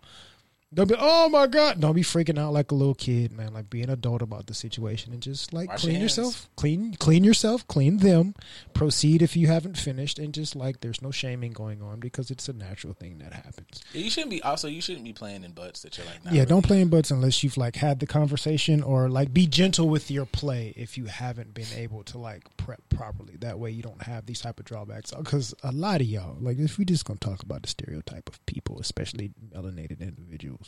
[0.71, 1.81] Don't be, oh my God.
[1.81, 3.53] Don't be freaking out like a little kid, man.
[3.53, 6.93] Like be an adult about the situation and just like Wash clean your yourself, clean,
[6.93, 8.35] clean yourself, clean them.
[8.75, 12.47] Proceed if you haven't finished and just like there's no shaming going on because it's
[12.49, 13.81] a natural thing that happens.
[13.93, 14.43] You shouldn't be.
[14.43, 16.23] Also, you shouldn't be playing in butts that you're like.
[16.23, 16.49] Not yeah, really.
[16.49, 20.11] don't play in butts unless you've like had the conversation or like be gentle with
[20.11, 23.37] your play if you haven't been able to like prep properly.
[23.39, 25.11] That way you don't have these type of drawbacks.
[25.11, 28.45] Because a lot of y'all, like if we just gonna talk about the stereotype of
[28.45, 30.58] people, especially melanated individuals,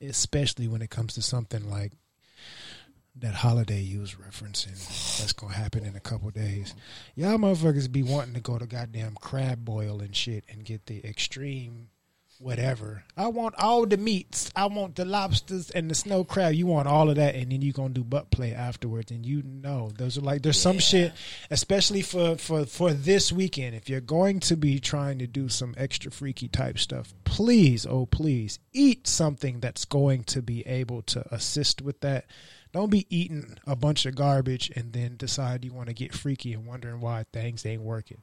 [0.00, 1.92] especially when it comes to something like
[3.16, 4.78] that holiday you was referencing
[5.18, 6.74] that's gonna happen in a couple days.
[7.14, 11.04] Y'all motherfuckers be wanting to go to goddamn crab boil and shit and get the
[11.06, 11.88] extreme
[12.42, 13.04] whatever.
[13.16, 14.50] I want all the meats.
[14.56, 16.54] I want the lobsters and the snow crab.
[16.54, 19.10] You want all of that, and then you gonna do butt play afterwards.
[19.10, 21.12] And you know, those are like there's some shit,
[21.50, 23.76] especially for for for this weekend.
[23.76, 28.06] If you're going to be trying to do some extra freaky type stuff, please, oh
[28.06, 32.26] please, eat something that's going to be able to assist with that.
[32.72, 36.54] Don't be eating a bunch of garbage and then decide you want to get freaky
[36.54, 38.22] and wondering why things ain't working.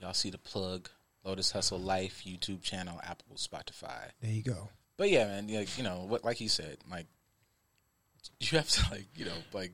[0.00, 0.88] Y'all see the plug?
[1.24, 4.10] Lotus Hustle Life YouTube channel, Apple, Spotify.
[4.20, 4.68] There you go.
[4.96, 7.06] But yeah, man, like you know, what like he said, like
[8.40, 9.72] you have to like you know like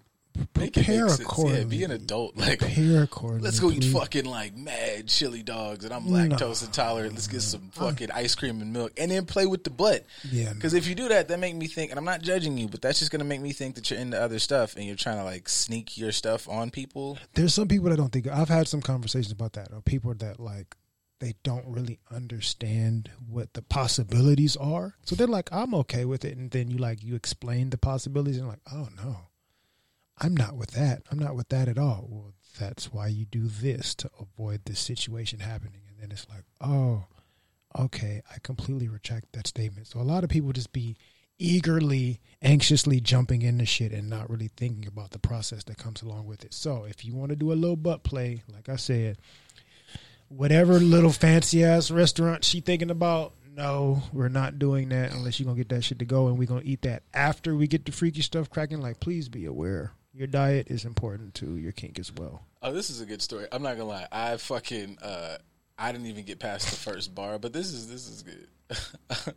[0.55, 1.29] Prepare sense.
[1.45, 2.37] Yeah, be an adult.
[2.37, 3.45] Like Prepare accordingly.
[3.45, 3.93] let's go eat please.
[3.93, 6.13] fucking like mad chili dogs, and I'm No.
[6.37, 7.15] lactose intolerant.
[7.15, 10.07] Let's get some fucking ice cream and milk, and then play with the butt.
[10.31, 12.69] Yeah, Because if you do that, that make me think, and I'm not judging you,
[12.69, 15.19] but that's just gonna make me think that you're into other stuff and you're trying
[15.19, 17.19] to like sneak your stuff on people.
[17.35, 20.39] there's some people that don't think I've had some conversations about that or people that
[20.39, 20.77] like
[21.21, 24.97] they don't really understand what the possibilities are.
[25.05, 26.37] So they're like, I'm okay with it.
[26.37, 29.17] And then you like you explain the possibilities and like, oh no.
[30.23, 31.03] I'm not with that.
[31.11, 32.07] I'm not with that at all.
[32.09, 35.81] Well, that's why you do this to avoid this situation happening.
[35.89, 37.05] And then it's like, oh,
[37.79, 39.87] okay, I completely retract that statement.
[39.87, 40.97] So a lot of people just be
[41.39, 46.27] eagerly, anxiously jumping into shit and not really thinking about the process that comes along
[46.27, 46.53] with it.
[46.53, 49.17] So if you want to do a little butt play, like I said,
[50.31, 55.45] whatever little fancy ass restaurant she thinking about, no, we're not doing that unless you're
[55.45, 57.93] gonna get that shit to go and we're gonna eat that after we get the
[57.93, 58.81] freaky stuff cracking.
[58.81, 59.93] Like, please be aware.
[60.15, 62.43] Your diet is important to your kink as well.
[62.63, 63.47] Oh, this is a good story.
[63.53, 64.07] I'm not gonna lie.
[64.11, 65.37] I fucking uh
[65.77, 68.47] I didn't even get past the first bar, but this is this is good.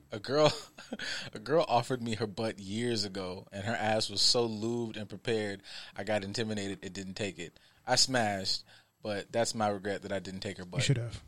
[0.12, 0.53] a girl
[1.34, 5.10] a girl offered me her butt years ago and her ass was so lubed and
[5.10, 5.63] prepared,
[5.97, 7.60] I got intimidated and didn't take it.
[7.86, 8.63] I smashed,
[9.04, 10.80] but that's my regret that I didn't take her butt.
[10.80, 11.22] You should have.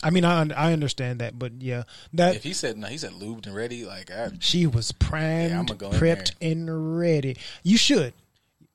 [0.00, 3.12] I mean, I I understand that, but yeah, that If he said no, he said
[3.12, 7.36] lubed and ready, like I, She was primed, Yeah, go prepped, and ready.
[7.64, 8.14] You should.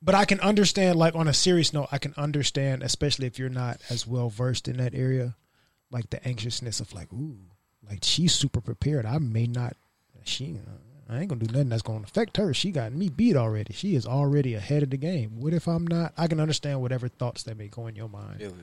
[0.02, 3.48] But I can understand, like, on a serious note, I can understand, especially if you're
[3.48, 5.38] not as well versed in that area,
[5.91, 7.38] like the anxiousness of, like, ooh,
[7.89, 9.06] like she's super prepared.
[9.06, 9.78] I may not,
[10.26, 10.72] she, uh,
[11.10, 12.54] I ain't gonna do nothing that's gonna affect her.
[12.54, 13.74] She got me beat already.
[13.74, 15.42] She is already ahead of the game.
[15.42, 16.13] What if I'm not?
[16.18, 18.54] I can understand whatever thoughts that may go in your mind.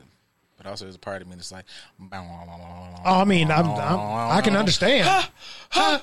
[0.57, 1.65] But also there's a part of me that's like
[2.01, 5.07] Oh, I mean, I'm, I'm I can understand.
[5.73, 6.03] Pump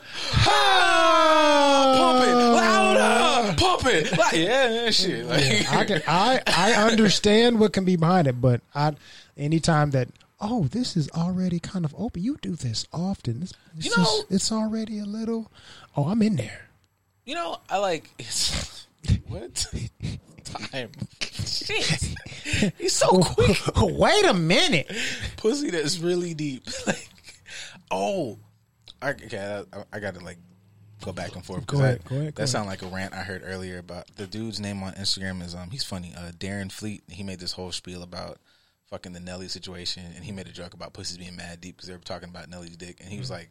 [2.23, 4.17] it louder, pump it.
[4.17, 5.25] Like, yeah, yeah, shit.
[5.25, 8.93] Like, I can I I understand what can be behind it, but I
[9.35, 10.07] anytime that
[10.39, 13.39] oh this is already kind of open, you do this often.
[13.41, 15.51] This, it's You know- just- it's already a little.
[15.95, 16.69] Oh, I'm in there.
[17.25, 18.87] You know, I like it's
[19.27, 19.65] what
[20.43, 20.89] time.
[21.21, 22.15] Shit,
[22.77, 23.57] he's so quick.
[23.77, 24.89] Wait a minute.
[25.37, 26.63] Pussy that's really deep.
[26.87, 27.09] Like,
[27.91, 28.37] oh,
[29.01, 29.63] I, okay.
[29.73, 30.37] I, I got to like
[31.03, 31.65] go back and forth.
[31.67, 34.25] Go ahead, I- go ahead, That sounded like a rant I heard earlier about the
[34.27, 36.13] dude's name on Instagram is um he's funny.
[36.17, 37.03] Uh, Darren Fleet.
[37.09, 38.39] He made this whole spiel about
[38.89, 41.87] fucking the Nelly situation, and he made a joke about pussies being mad deep because
[41.87, 43.21] they were talking about Nelly's dick, and he Mm-hmm.
[43.21, 43.49] was like.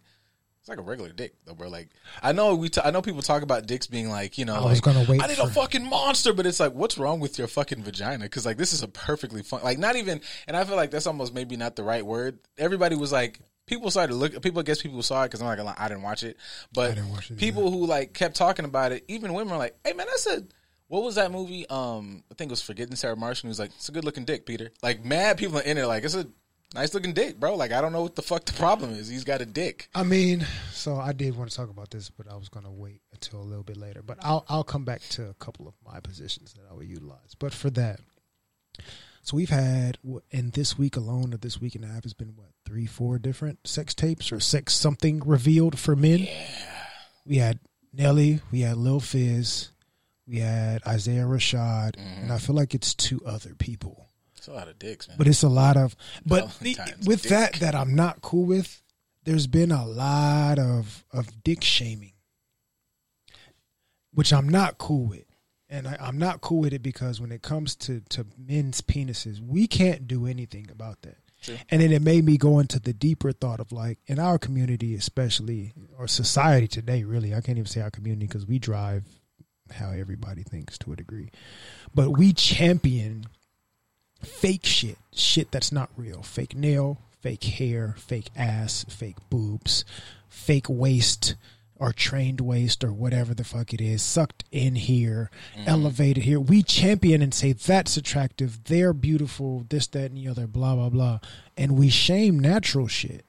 [0.61, 1.69] It's like a regular dick, though, bro.
[1.69, 4.57] Like, I know we, t- I know people talk about dicks being like, you know,
[4.57, 7.21] I like, was gonna wait I need a fucking monster, but it's like, what's wrong
[7.21, 8.25] with your fucking vagina?
[8.25, 11.07] Because like, this is a perfectly fun, like, not even, and I feel like that's
[11.07, 12.41] almost maybe not the right word.
[12.59, 15.79] Everybody was like, people started look, people, I guess people saw it because I'm like,
[15.81, 16.37] I didn't watch it,
[16.73, 19.77] but didn't watch it people who like kept talking about it, even women were like,
[19.85, 20.49] hey man, that's said.
[20.89, 21.69] What was that movie?
[21.69, 23.49] Um, I think it was Forgetting Sarah Marshall.
[23.49, 25.87] He was like, "It's a good looking dick, Peter." Like, mad people are in it.
[25.87, 26.27] like, "It's a
[26.75, 29.09] nice looking dick, bro." Like, I don't know what the fuck the problem is.
[29.09, 29.89] He's got a dick.
[29.95, 33.01] I mean, so I did want to talk about this, but I was gonna wait
[33.13, 34.03] until a little bit later.
[34.03, 37.35] But I'll I'll come back to a couple of my positions that I would utilize.
[37.37, 37.99] But for that,
[39.23, 39.99] so we've had
[40.31, 43.19] in this week alone, or this week and a half, has been what three, four
[43.19, 46.29] different sex tapes or sex something revealed for men.
[47.25, 47.59] We had
[47.93, 49.71] Nelly, we had Lil Fizz,
[50.27, 52.37] we had Isaiah Rashad, and I mm-hmm.
[52.37, 55.17] feel like it's two other people It's a lot of dicks, man.
[55.19, 55.95] but it's a lot of
[56.27, 57.31] but the, with dick.
[57.31, 58.83] that that I'm not cool with.
[59.25, 62.13] There's been a lot of of dick shaming,
[64.13, 65.27] which I'm not cool with,
[65.69, 69.41] and I, I'm not cool with it because when it comes to to men's penises,
[69.41, 71.19] we can't do anything about that.
[71.71, 74.97] And then it made me go into the deeper thought of like in our community,
[74.97, 77.05] especially or society today.
[77.05, 79.05] Really, I can't even say our community because we drive
[79.73, 81.31] how everybody thinks to a degree,
[81.95, 83.27] but we champion
[84.23, 89.85] fake shit, shit that's not real, fake nail, fake hair, fake ass, fake boobs,
[90.29, 91.35] fake waist
[91.79, 95.69] or trained waist or whatever the fuck it is, sucked in here, mm-hmm.
[95.69, 96.41] elevated here.
[96.41, 100.89] We champion and say that's attractive, they're beautiful, this, that, and the other, blah, blah,
[100.89, 101.19] blah.
[101.57, 103.25] And we shame natural shit.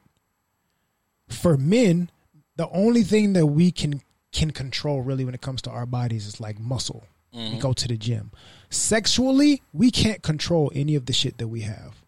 [1.30, 2.10] for men,
[2.56, 4.02] the only thing that we can
[4.38, 7.04] can control really when it comes to our bodies is like muscle.
[7.34, 7.60] We mm-hmm.
[7.60, 8.32] go to the gym.
[8.69, 12.04] Sexually, we can't control any of the shit that we have.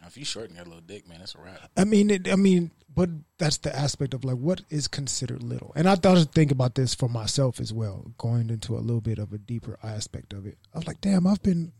[0.00, 1.70] Now, if you shorten your little dick, man, that's a wrap.
[1.76, 5.72] I mean, it, I mean, but that's the aspect of like what is considered little.
[5.74, 9.00] And I thought to think about this for myself as well, going into a little
[9.00, 10.58] bit of a deeper aspect of it.
[10.72, 11.72] I was like, damn, I've been,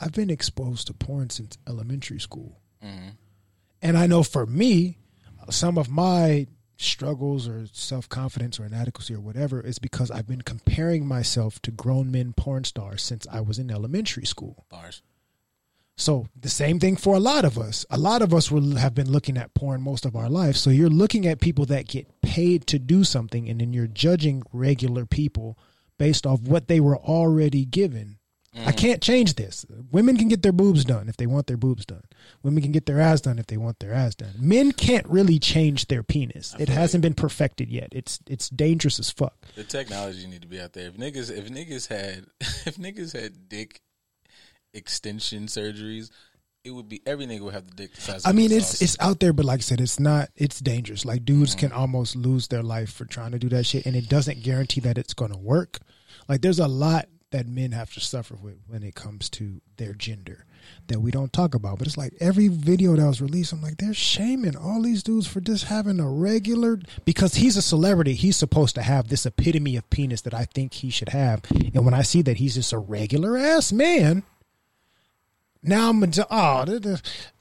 [0.00, 3.10] I've been exposed to porn since elementary school, mm-hmm.
[3.82, 4.98] and I know for me,
[5.50, 6.46] some of my
[6.78, 11.70] struggles or self confidence or inadequacy or whatever is because I've been comparing myself to
[11.70, 14.64] grown men porn stars since I was in elementary school.
[14.70, 15.02] Bars.
[15.96, 17.84] So the same thing for a lot of us.
[17.90, 20.54] A lot of us will have been looking at porn most of our life.
[20.54, 24.44] So you're looking at people that get paid to do something, and then you're judging
[24.52, 25.58] regular people
[25.98, 28.17] based off what they were already given.
[28.66, 28.76] I mm.
[28.76, 29.64] can't change this.
[29.90, 32.02] Women can get their boobs done if they want their boobs done.
[32.42, 34.34] Women can get their ass done if they want their ass done.
[34.38, 36.54] Men can't really change their penis.
[36.58, 37.88] It hasn't been perfected yet.
[37.92, 39.34] It's it's dangerous as fuck.
[39.54, 40.88] The technology need to be out there.
[40.88, 43.80] If niggas, if niggas had, if niggas had dick
[44.74, 46.10] extension surgeries,
[46.64, 48.26] it would be every nigga would have the dick size.
[48.26, 48.82] I mean, it's sauce.
[48.82, 50.30] it's out there, but like I said, it's not.
[50.36, 51.04] It's dangerous.
[51.04, 51.68] Like dudes mm-hmm.
[51.68, 54.80] can almost lose their life for trying to do that shit, and it doesn't guarantee
[54.82, 55.78] that it's going to work.
[56.28, 59.92] Like there's a lot that men have to suffer with when it comes to their
[59.92, 60.46] gender
[60.86, 61.78] that we don't talk about.
[61.78, 65.26] But it's like every video that was released, I'm like, they're shaming all these dudes
[65.26, 68.14] for just having a regular because he's a celebrity.
[68.14, 71.42] He's supposed to have this epitome of penis that I think he should have.
[71.74, 74.22] And when I see that he's just a regular ass man,
[75.62, 76.64] now I'm into, oh,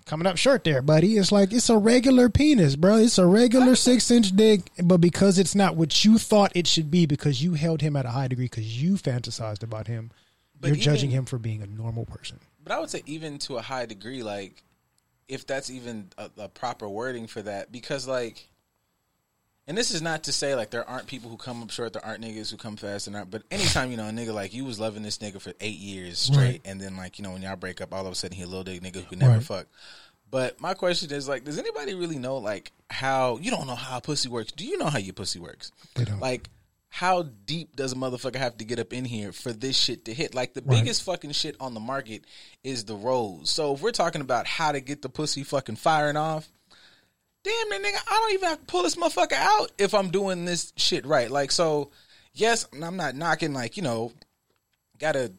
[0.08, 1.18] coming up short there, buddy.
[1.18, 2.96] It's like it's a regular penis, bro.
[2.96, 6.90] It's a regular six inch dick, but because it's not what you thought it should
[6.90, 10.12] be, because you held him at a high degree, because you fantasized about him,
[10.60, 12.40] But you're judging him for being a normal person.
[12.64, 14.64] But I would say even to a high degree, like
[15.28, 18.48] if that's even a, a proper wording for that, because like,
[19.68, 22.06] and this is not to say like there aren't people who come up short, there
[22.06, 23.30] aren't niggas who come fast and aren't.
[23.32, 26.20] But anytime you know a nigga like you was loving this nigga for eight years
[26.20, 26.62] straight, Right.
[26.66, 28.48] and then like you know when y'all break up, all of a sudden he a
[28.48, 29.44] little dick nigga who could never Right.
[29.44, 29.68] fuck.
[30.30, 34.00] But my question is like, does anybody really know like how you don't know how
[34.00, 34.52] pussy works?
[34.52, 35.72] Do you know how your pussy works?
[35.96, 36.20] They don't.
[36.20, 36.50] Like,
[36.90, 40.14] how deep does a motherfucker have to get up in here for this shit to
[40.14, 40.34] hit?
[40.34, 40.80] Like, the Right.
[40.80, 42.24] biggest fucking shit on the market
[42.64, 43.50] is the rose.
[43.50, 46.50] So if we're talking about how to get the pussy fucking firing off,
[47.48, 50.46] damn it, nigga, I don't even have to pull this motherfucker out if I'm doing
[50.46, 51.30] this shit right.
[51.32, 51.92] Like, so
[52.34, 53.54] yes, I'm not knocking.
[53.54, 54.12] Like, you know,
[55.00, 55.32] got a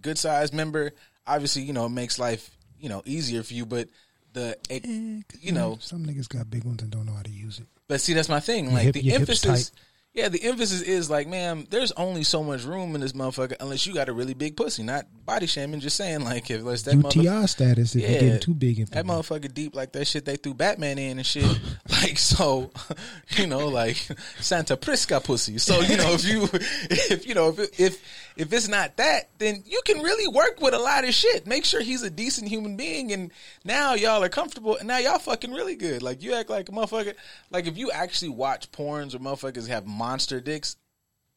[0.00, 0.92] good sized member.
[1.26, 3.88] Obviously, you know, it makes life you know easier for you, but
[4.32, 7.30] the eh, it, you know some niggas got big ones and don't know how to
[7.30, 7.66] use it.
[7.88, 8.72] but see, that's my thing.
[8.72, 9.70] Like hip- the emphasis, tight.
[10.16, 13.86] Yeah, the emphasis is like, man, there's only so much room in this motherfucker unless
[13.86, 14.82] you got a really big pussy.
[14.82, 18.20] Not body shaming, just saying like if let's that motherfucker, UTI status if yeah, you're
[18.20, 18.78] getting too big.
[18.78, 21.44] in that motherfucker deep like that shit they threw Batman in and shit.
[22.02, 22.70] like so,
[23.36, 23.96] you know, like
[24.40, 25.58] Santa Prisca pussy.
[25.58, 28.02] So you know, if you if you know if if
[28.36, 31.46] if it's not that, then you can really work with a lot of shit.
[31.46, 33.30] Make sure he's a decent human being, and
[33.64, 36.02] now y'all are comfortable, and now y'all fucking really good.
[36.02, 37.14] Like you act like a motherfucker.
[37.50, 40.76] Like if you actually watch porns or motherfuckers have monster dicks.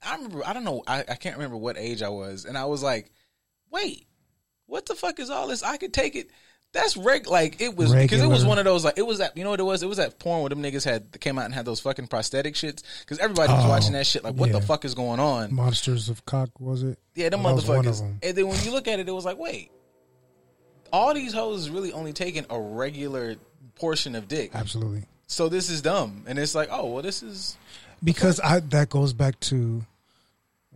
[0.01, 2.63] I remember, I don't know, I, I can't remember what age I was, and I
[2.63, 3.11] was like,
[3.69, 4.07] wait,
[4.65, 5.61] what the fuck is all this?
[5.61, 6.29] I could take it.
[6.71, 9.35] That's reg like it was because it was one of those like it was that
[9.35, 9.81] you know what it was?
[9.81, 12.53] It was that porn where them niggas had came out and had those fucking prosthetic
[12.53, 12.83] shits?
[12.99, 15.51] Because everybody was Oh, watching that shit like what the oh, fuck is going on?
[15.53, 16.99] Monsters of cock was it?
[17.15, 17.99] yeah them That was one of motherfuckers.
[18.01, 18.19] them.
[18.21, 19.71] and then when you look at it it was like wait
[20.93, 23.35] all these hoes is really only taking a regular
[23.75, 24.51] portion of dick.
[24.53, 25.03] Absolutely.
[25.27, 26.23] so this is dumb.
[26.27, 27.57] And it's like oh well this is
[28.03, 29.83] because I that goes back to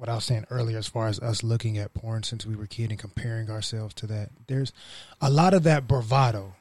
[0.04, 2.66] what I was saying earlier as far as us looking at porn since we were
[2.66, 4.32] kid and comparing ourselves to that.
[4.48, 4.74] There's
[5.22, 6.56] a lot of that bravado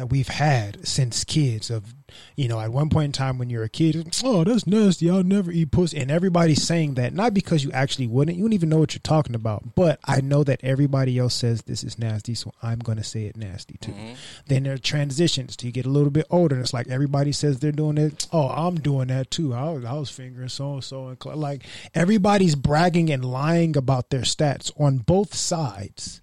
[0.00, 1.94] that we've had since kids of
[2.36, 5.10] you know at one point in time when you're a kid oh that's nasty.
[5.10, 5.98] I'll never eat pussy.
[5.98, 9.00] And everybody's saying that not because you actually wouldn't you don't even know what you're
[9.00, 13.04] talking about but I know that everybody else says this is nasty so I'm gonna
[13.04, 13.92] say it nasty too.
[13.92, 14.14] Mm-hmm.
[14.46, 17.32] Then there are transitions to you get a little bit older and it's like everybody
[17.32, 19.52] says they're doing it oh I'm doing that too.
[19.52, 24.08] I was, I was fingering so and so and like everybody's bragging and lying about
[24.08, 26.22] their stats on both sides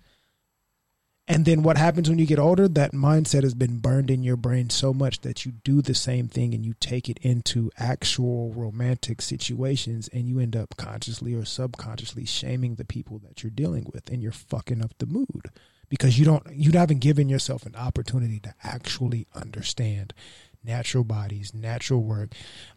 [1.27, 2.67] and then what happens when you get older?
[2.69, 6.29] That mindset has been burned in your brain so much that you do the same
[6.29, 11.43] thing and you take it into actual romantic situations and you end up consciously or
[11.43, 15.49] subconsciously shaming the people that you're dealing with and you're fucking up the mood
[15.89, 20.13] because you don't you haven't given yourself an opportunity to actually understand
[20.63, 22.29] natural bodies, natural work.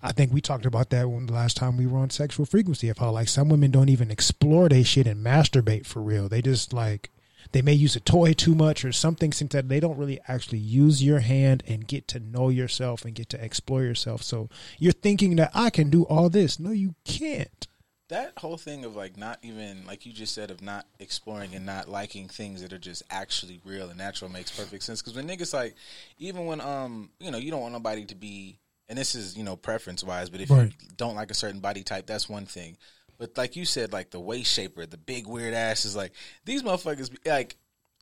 [0.02, 2.88] I think we talked about that when the last time we were on sexual frequency
[2.88, 6.28] of how like some women don't even explore they shit and masturbate for real.
[6.28, 7.10] They just like
[7.52, 10.58] they may use a toy too much or something since that they don't really actually
[10.58, 14.22] use your hand and get to know yourself and get to explore yourself.
[14.22, 14.48] So
[14.78, 16.58] you're thinking that I can do all this.
[16.60, 17.66] No, you can't.
[18.08, 21.64] that whole thing of like not even like you just said of not exploring and
[21.64, 25.28] not liking things that are just actually real and natural makes perfect sense because when
[25.28, 25.74] niggas like
[26.18, 29.44] even when um you know you don't want nobody to be and this is you
[29.44, 30.72] know preference wise but if Right.
[30.82, 32.76] you don't like a certain body type that's one thing
[33.20, 36.12] but like you said like the waist shaper the big weird ass is like
[36.44, 37.56] these motherfuckers be- like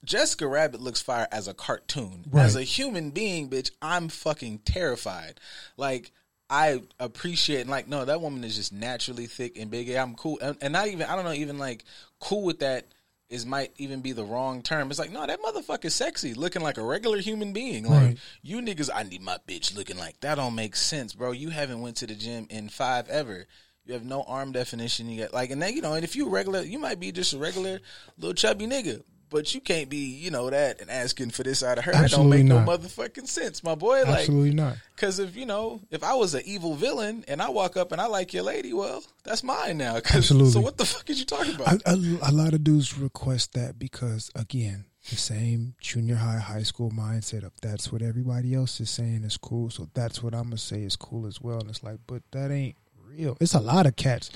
[0.05, 2.25] Jessica Rabbit looks fire as a cartoon.
[2.31, 2.45] Right.
[2.45, 5.41] As a human being, bitch, I'm fucking terrified.
[5.77, 6.13] Like
[6.49, 9.91] I appreciate and like no, that woman is just naturally thick and big.
[9.91, 11.85] I'm cool, and, and not even I don't know even like
[12.21, 12.87] cool with that
[13.29, 14.89] is might even be the wrong term.
[14.89, 17.85] It's like no, that motherfucker's sexy, looking like a regular human being.
[17.85, 18.19] Like Right.
[18.41, 20.37] you niggas, I need my bitch looking like that.
[20.37, 21.33] Don't make sense, bro.
[21.33, 23.47] You haven't went to the gym in five ever.
[23.89, 25.09] You have no arm definition.
[25.09, 27.33] You got like, and then you know, and if you regular, you might be just
[27.33, 27.81] a regular
[28.19, 29.03] little chubby nigga.
[29.31, 31.93] But you can't be, you know, that and asking for this out of her.
[31.95, 32.81] Absolutely that don't make not.
[32.81, 34.03] no motherfucking sense, my boy.
[34.03, 34.77] Like, Absolutely not.
[34.95, 38.01] because if you know, if I was an evil villain and I walk up and
[38.01, 39.97] I like your lady, well, that's mine now.
[39.97, 40.53] Absolutely.
[40.53, 41.83] So what the fuck is you talking about?
[41.87, 47.45] A, lot of dudes request that because, again, the same junior high, high school mindset
[47.45, 50.83] of that's what everybody else is saying is cool, so that's what I'm gonna say
[50.83, 51.61] is cool as well.
[51.61, 52.77] And it's like, but that ain't
[53.09, 53.37] real.
[53.41, 54.31] It's a lot of cats.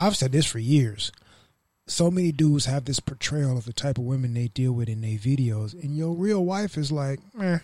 [0.00, 1.12] I've said this for years.
[1.86, 5.00] So many dudes have this portrayal of the type of women they deal with in
[5.00, 7.58] their videos, and your real wife is like, eh.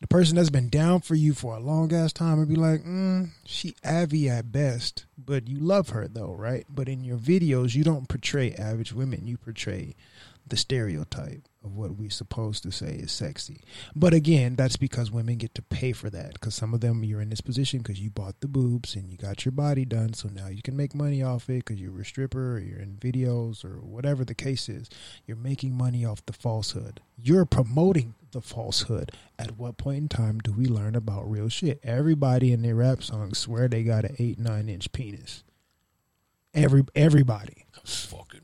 [0.00, 2.82] The person that's been down for you for a long ass time would be like,
[2.84, 6.64] mm, she Abby at best, but you love her though, right?
[6.68, 9.26] But in your videos, you don't portray average women.
[9.26, 9.96] You portray
[10.46, 13.60] the stereotype of what we're supposed to say is sexy.
[13.94, 16.34] But again, that's because women get to pay for that.
[16.34, 19.16] Because some of them, you're in this position because you bought the boobs and you
[19.16, 22.04] got your body done, so now you can make money off it because you're a
[22.04, 24.88] stripper or you're in videos or whatever the case is.
[25.26, 27.00] You're making money off the falsehood.
[27.20, 29.10] You're promoting the falsehood.
[29.38, 31.80] At what point in time do we learn about real shit?
[31.82, 35.42] Everybody in their rap songs swear they got an eight nine inch penis.
[36.54, 37.66] Every everybody.
[37.84, 38.40] fucking.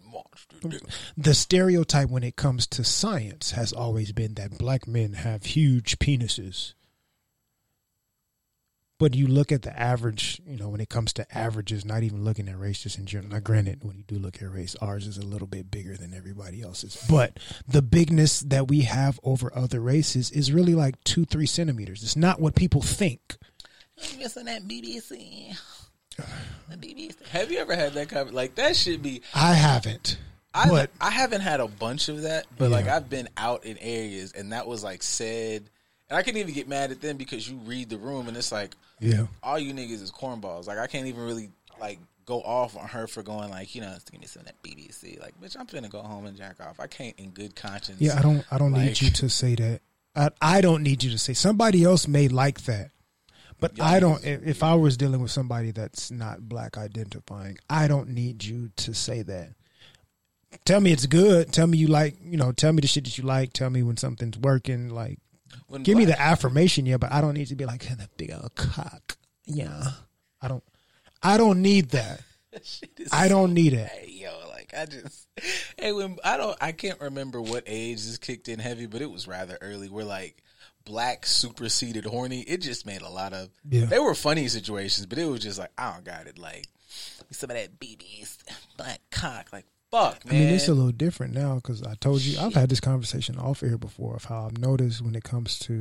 [1.17, 5.99] The stereotype when it comes to science has always been that black men have huge
[5.99, 6.75] penises.
[8.99, 12.23] But you look at the average, you know, when it comes to averages, not even
[12.25, 13.33] looking at race, just in general.
[13.33, 16.15] Now, granted, when you do look at race, ours is a little bit bigger than
[16.15, 17.05] everybody else's.
[17.11, 22.05] But the bigness that we have over other races is really like two, three centimeters.
[22.05, 23.37] It's not what people think.
[24.19, 25.59] missing that BBC.
[26.71, 27.27] The BBC.
[27.27, 28.75] Have you ever had that kind of like that?
[28.75, 29.21] Should be.
[29.35, 30.17] I haven't.
[30.55, 33.77] I but I haven't had a bunch of that, but like I've been out in
[33.79, 35.65] areas and that was like said,
[36.09, 38.53] and I couldn't even get mad at them because you read the room and it's
[38.53, 39.27] like yeah.
[39.43, 40.67] all you niggas is cornballs.
[40.67, 41.51] Like I can't even really
[41.81, 44.63] like go off on her for going like you know give me some of that
[44.63, 45.21] BBC.
[45.21, 46.79] Like bitch, I'm finna go home and jack off.
[46.79, 48.01] I can't in good conscience.
[48.01, 48.45] Yeah, I don't.
[48.51, 49.81] I don't need you to say that.
[50.17, 51.33] I, I don't need you to say.
[51.33, 52.91] Somebody else may like that,
[53.59, 54.25] but I don't.
[54.25, 58.95] if I was dealing with somebody that's not black identifying, I don't need you to
[58.95, 59.51] say that.
[60.65, 61.53] Tell me it's good.
[61.53, 62.17] Tell me you like.
[62.25, 62.53] You know.
[62.53, 63.53] Tell me the shit that you like.
[63.53, 64.89] Tell me when something's working.
[64.91, 65.19] Like,
[65.69, 66.87] When give me the affirmation.
[66.87, 69.17] Yeah, but I don't need to be like that big old cock.
[69.47, 69.91] Yeah,
[70.41, 70.65] I don't.
[71.23, 72.21] I don't need that.
[73.13, 73.89] I don't need it.
[73.89, 75.27] Hey, yo, like I just
[75.77, 79.11] hey when I don't I can't remember what age this kicked in heavy, but it
[79.11, 79.89] was rather early.
[79.89, 80.43] We're like
[80.85, 82.43] black superseded horny.
[82.43, 83.87] It just made a lot of Yeah.
[83.87, 86.39] they were funny situations, but it was just like I don't got it.
[86.39, 86.69] Like
[87.31, 88.39] some of that BB's
[88.77, 89.49] black cock.
[89.53, 92.69] Like fuck, I mean, it's a little different now because I told you I've had
[92.69, 95.73] this conversation off air before of how I've noticed when it comes to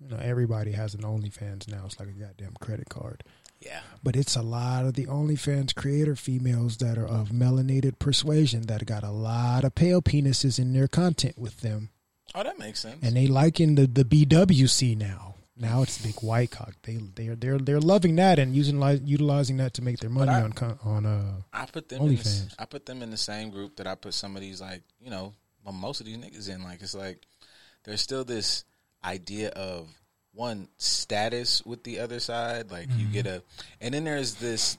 [0.00, 1.82] you know everybody has an OnlyFans now.
[1.86, 3.22] It's like a goddamn credit card,
[3.60, 3.80] yeah.
[4.02, 8.86] but it's a lot of the OnlyFans creator females that are of melanated persuasion that
[8.86, 11.90] got a lot of pale penises in their content with them,
[12.34, 12.98] Oh, that makes sense.
[13.02, 15.29] and they liking the the BWC now.
[15.60, 16.74] Now it's big white cock.
[16.82, 20.32] They they're they're they're loving that and using li- utilizing that to make their money
[20.32, 23.50] I- on on uh I put them in the, I put them in the same
[23.50, 25.34] group that I put some of these like you know
[25.64, 26.62] well, most of these niggas in.
[26.62, 27.26] Like it's like
[27.84, 28.64] there's still this
[29.04, 29.88] idea of
[30.32, 32.70] one status with the other side.
[32.70, 33.42] Like you get a,
[33.80, 34.78] and then there's this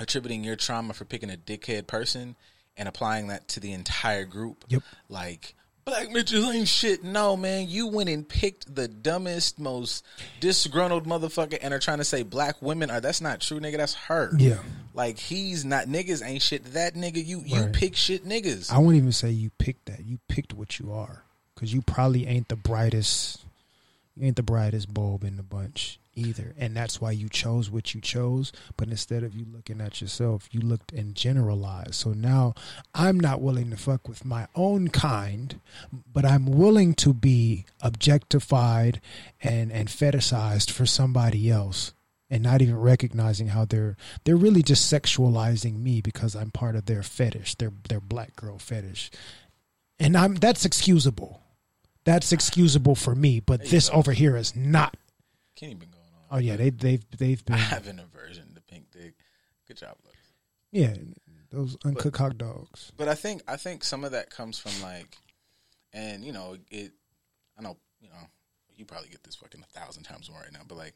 [0.00, 2.36] attributing your trauma for picking a dickhead person
[2.76, 4.64] and applying that to the entire group.
[4.68, 4.82] Yep.
[5.08, 5.54] Like
[5.88, 7.02] black bitches ain't shit.
[7.04, 10.04] No man, you went and picked the dumbest, most
[10.40, 13.00] disgruntled motherfucker, and are trying to say black women are.
[13.00, 13.76] That's not true, nigga.
[13.78, 14.30] That's her.
[14.38, 14.58] yeah.
[14.94, 16.72] Like he's not niggas ain't shit.
[16.74, 17.72] That nigga, you you Right.
[17.72, 18.72] pick shit niggas.
[18.72, 20.04] I won't even say you picked that.
[20.04, 21.22] You picked what you are
[21.54, 23.40] because you probably ain't the brightest.
[24.16, 26.00] You ain't the brightest bulb in the bunch.
[26.18, 26.54] Either.
[26.58, 28.52] And that's why you chose what you chose.
[28.76, 31.94] But instead of you looking at yourself, you looked and generalized.
[31.94, 32.54] So now
[32.94, 35.60] I'm not willing to fuck with my own kind,
[36.12, 39.00] but I'm willing to be objectified
[39.42, 41.94] and, and fetishized for somebody else.
[42.30, 46.84] And not even recognizing how they're they're really just sexualizing me because I'm part of
[46.84, 49.10] their fetish, their their black girl fetish,
[49.98, 51.40] and I'm that's excusable.
[52.08, 54.96] That's excusable for me, but this over here is not.
[55.60, 55.97] Been going on.
[56.30, 59.14] Oh yeah, they they've they've I been have an aversion to pink dick.
[59.66, 60.16] Good job, Lux.
[60.72, 60.94] yeah
[61.50, 62.92] those uncooked hot dogs.
[62.96, 65.16] But I think I think some of that comes from like,
[65.92, 66.92] and you know it.
[67.58, 68.28] I know you know
[68.76, 70.94] you probably get this fucking a thousand times more right now, but like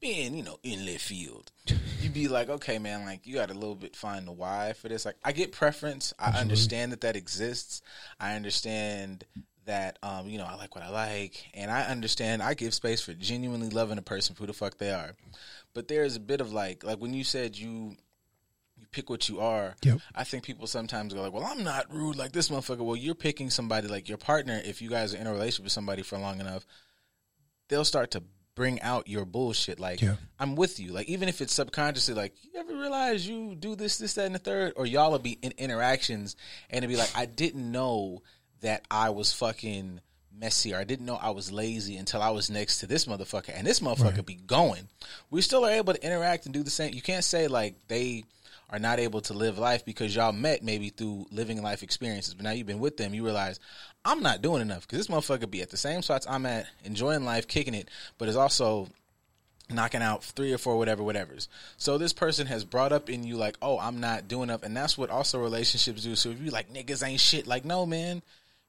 [0.00, 1.52] being you know in left field,
[2.00, 4.88] you'd be like, okay, man, like you got a little bit find the why for
[4.88, 5.04] this.
[5.04, 6.12] Like I get preference.
[6.18, 7.82] I understand that that exists.
[8.18, 9.24] I understand
[9.66, 13.00] that um you know I like what I like, and I understand I give space
[13.00, 15.12] for genuinely loving a person for who the fuck they are.
[15.74, 17.96] But there's a bit of like like when you said you
[18.78, 19.74] you pick what you are.
[19.84, 20.00] Yep.
[20.14, 23.14] I think people sometimes go like, "Well, I'm not rude like this motherfucker." Well, you're
[23.14, 24.60] picking somebody like your partner.
[24.64, 26.66] If you guys are in a relationship with somebody for long enough,
[27.68, 28.22] they'll start to
[28.54, 29.80] bring out your bullshit.
[29.80, 30.16] Like, Yeah.
[30.38, 30.92] I'm with you.
[30.92, 34.34] Like, even if it's subconsciously, like, you ever realize you do this, this, that, and
[34.34, 36.36] the third, or y'all will be in interactions
[36.68, 38.22] and it'll be like, I didn't know
[38.62, 40.00] that I was fucking
[40.36, 43.52] messy or I didn't know I was lazy until I was next to this motherfucker
[43.54, 44.88] and this motherfucker be going.
[45.30, 46.94] We still are able to interact and do the same.
[46.94, 48.24] You can't say like they
[48.70, 52.44] are not able to live life because y'all met maybe through living life experiences, but
[52.44, 53.60] now you've been with them, you realize
[54.04, 57.24] I'm not doing enough because this motherfucker be at the same spots I'm at, enjoying
[57.24, 57.88] life, kicking it,
[58.18, 58.88] but is also
[59.70, 61.48] knocking out three or four whatever whatever's.
[61.76, 64.76] So this person has brought up in you like oh i'm not doing enough and
[64.76, 66.16] that's what also relationships do.
[66.16, 68.22] So if you like niggas ain't shit like no man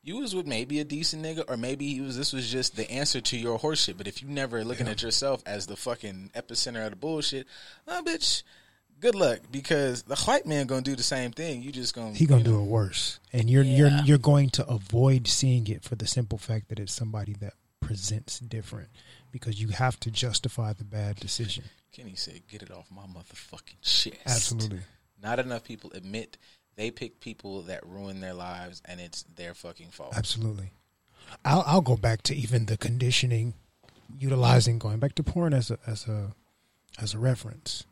[0.04, 2.90] you was with maybe a decent nigga or maybe he was this was just the
[2.92, 3.98] answer to your horseshit.
[3.98, 7.48] But if you never looking at yourself as the fucking epicenter of the bullshit
[7.88, 8.44] oh bitch
[9.04, 9.40] good luck.
[9.52, 11.62] Because the white man gonna do the same thing.
[11.62, 14.50] You just gonna He gonna you know, do it worse, and you're you're you're going
[14.52, 18.90] to avoid seeing it for the simple fact that it's somebody that presents different.
[19.32, 21.64] Because you have to justify the bad decision.
[21.92, 24.18] kenny said get it off my motherfucking chest.
[24.26, 24.80] Absolutely.
[25.22, 26.38] Not enough people admit
[26.76, 30.14] they pick people that ruin their lives and it's their fucking fault.
[30.16, 30.72] Absolutely.
[31.46, 33.54] I'll I'll go back to even the conditioning,
[34.18, 36.34] utilizing going back to porn as a as a
[37.00, 37.86] as a reference.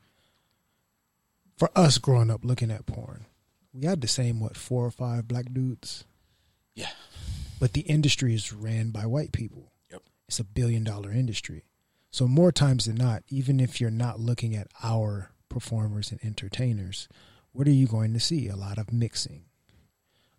[1.58, 3.26] For us growing up looking at porn,
[3.74, 6.06] we had the same what four or five black dudes,
[6.74, 6.90] Yeah.
[7.60, 9.72] but the industry is ran by white people.
[9.92, 10.02] Yep.
[10.28, 11.66] It's a billion dollar industry.
[12.10, 17.08] So more times than not, even if you're not looking at our performers and entertainers,
[17.54, 18.48] what are you going to see?
[18.48, 19.46] A lot of mixing.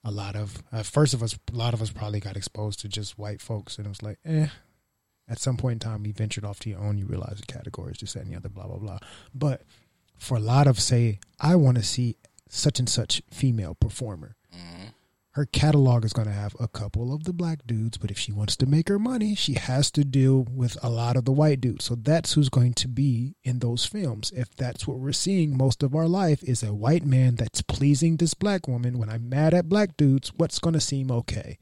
[0.04, 2.88] A lot of uh, first of us, a lot of us probably got exposed to
[2.88, 4.48] just white folks, and it was like, eh.
[5.28, 6.98] At some point in time, you ventured off to your own.
[6.98, 8.98] You realize the categories, just that, and the other, blah blah blah.
[9.32, 9.62] But
[10.18, 12.16] for a lot of say, I want to see
[12.48, 14.36] such and such female performer
[15.32, 18.32] her catalog is going to have a couple of the black dudes, but if she
[18.32, 21.60] wants to make her money, she has to deal with a lot of the white
[21.60, 21.86] dudes.
[21.86, 24.30] So that's who's going to be in those films.
[24.36, 28.16] If that's what we're seeing most of our life is a white man that's pleasing
[28.18, 31.56] this black woman, when I'm mad at black dudes, what's going to seem okay?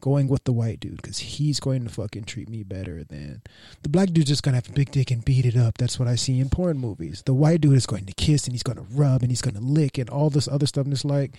[0.00, 3.42] Going with the white dude because he's going to fucking treat me better than
[3.82, 5.78] the black dude's just gonna have a big dick and beat it up.
[5.78, 7.22] That's what I see in porn movies.
[7.24, 9.96] The white dude is going to kiss and he's to rub and he's to lick
[9.96, 10.84] and all this other stuff.
[10.84, 11.32] And it's like,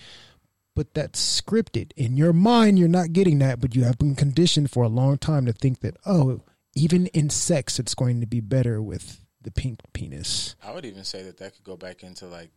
[0.78, 1.90] but that's scripted.
[1.96, 5.18] In your mind, you're not getting that, but you have been conditioned for a long
[5.18, 6.42] time to think that, oh,
[6.76, 10.54] even in sex, it's going to be better with the pink penis.
[10.62, 12.50] I would even say that that could go back into like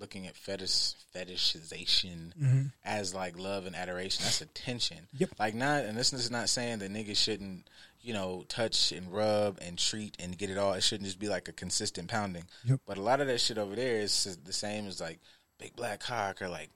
[0.00, 2.62] looking at fetish fetishization mm-hmm.
[2.82, 4.24] as like love and adoration.
[4.24, 5.06] That's attention.
[5.18, 5.32] Yep.
[5.38, 7.68] Like not, and this is not saying that niggas shouldn't,
[8.00, 10.72] you know, touch and rub and treat and get it all.
[10.72, 12.44] It shouldn't just be like a consistent pounding.
[12.64, 12.80] Yep.
[12.86, 15.18] But a lot of that shit over there is the same as like
[15.58, 16.70] big black cock or like,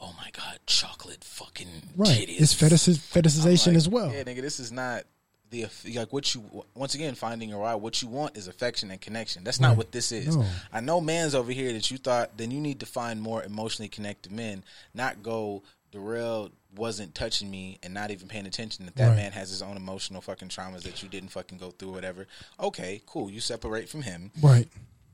[0.00, 2.08] oh my god, chocolate fucking Right.
[2.28, 2.40] titties.
[2.40, 4.12] It's fetish- fetishization like, as well.
[4.12, 5.04] Yeah, nigga, this is not
[5.50, 7.74] the like what you once again finding your why.
[7.74, 9.42] What you want is affection and connection.
[9.44, 9.78] That's not Right.
[9.78, 10.36] what this is.
[10.36, 10.46] No.
[10.72, 12.36] I know man's over here that you thought.
[12.38, 14.64] Then you need to find more emotionally connected men.
[14.94, 15.62] Not go.
[15.92, 18.84] Darrell wasn't touching me and not even paying attention.
[18.84, 19.16] That that Right.
[19.16, 21.88] man has his own emotional fucking traumas that you didn't fucking go through.
[21.88, 22.28] or Whatever.
[22.60, 23.28] Okay, cool.
[23.28, 24.68] You separate from him Right.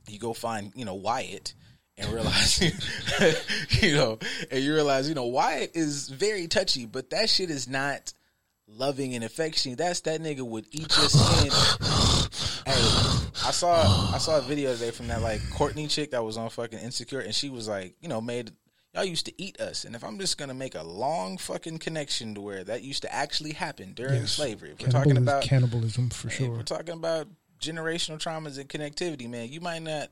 [0.06, 1.54] you go find you know Wyatt
[1.98, 2.60] and realize
[3.82, 4.18] you know
[4.50, 8.12] and you realize you know Wyatt is very touchy but that shit is not
[8.68, 11.50] loving and affectionate that's that nigga would eat your skin
[12.66, 16.36] hey I saw I saw a video today from that like Courtney chick that was
[16.36, 18.50] on fucking insecure and she was like you know made
[18.94, 22.34] y'all used to eat us and if I'm just gonna make a long fucking connection
[22.34, 24.32] to where that used to actually happen during Yes.
[24.32, 26.50] slavery if we're talking about cannibalism for Hey, sure.
[26.50, 27.28] We're talking about
[27.60, 29.48] generational traumas and connectivity, man.
[29.50, 30.08] You might not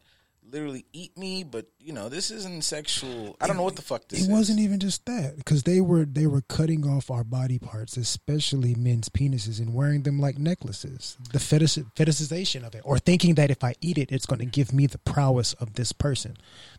[0.54, 3.36] literally eat me, but you know, this isn't sexual.
[3.40, 4.28] I don't know what the fuck this It is.
[4.28, 8.74] wasn't even just that because they were they were cutting off our body parts, especially
[8.76, 11.18] men's penises, and wearing them like necklaces.
[11.32, 14.46] The fetish, fetishization of it, or thinking that if I eat it, it's going to
[14.46, 16.36] give me the prowess of this person.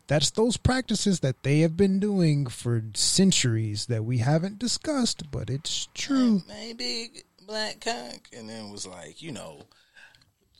[0.07, 5.49] That's those practices that they have been doing for centuries that we haven't discussed, but
[5.49, 6.43] it's true.
[6.47, 9.63] my big black cock, and then was like, you know,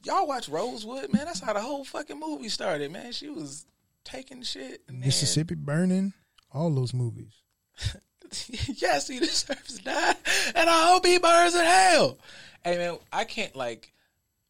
[0.06, 1.26] y'all watch Rosewood, man.
[1.26, 3.12] That's how the whole fucking movie started, man.
[3.12, 3.66] She was
[4.04, 6.14] taking shit, then- Mississippi Burning,
[6.54, 7.34] all those movies.
[8.76, 10.16] yes, he deserves to die,
[10.56, 12.18] and I hope he burns in hell.
[12.64, 13.92] Hey man, I can't like.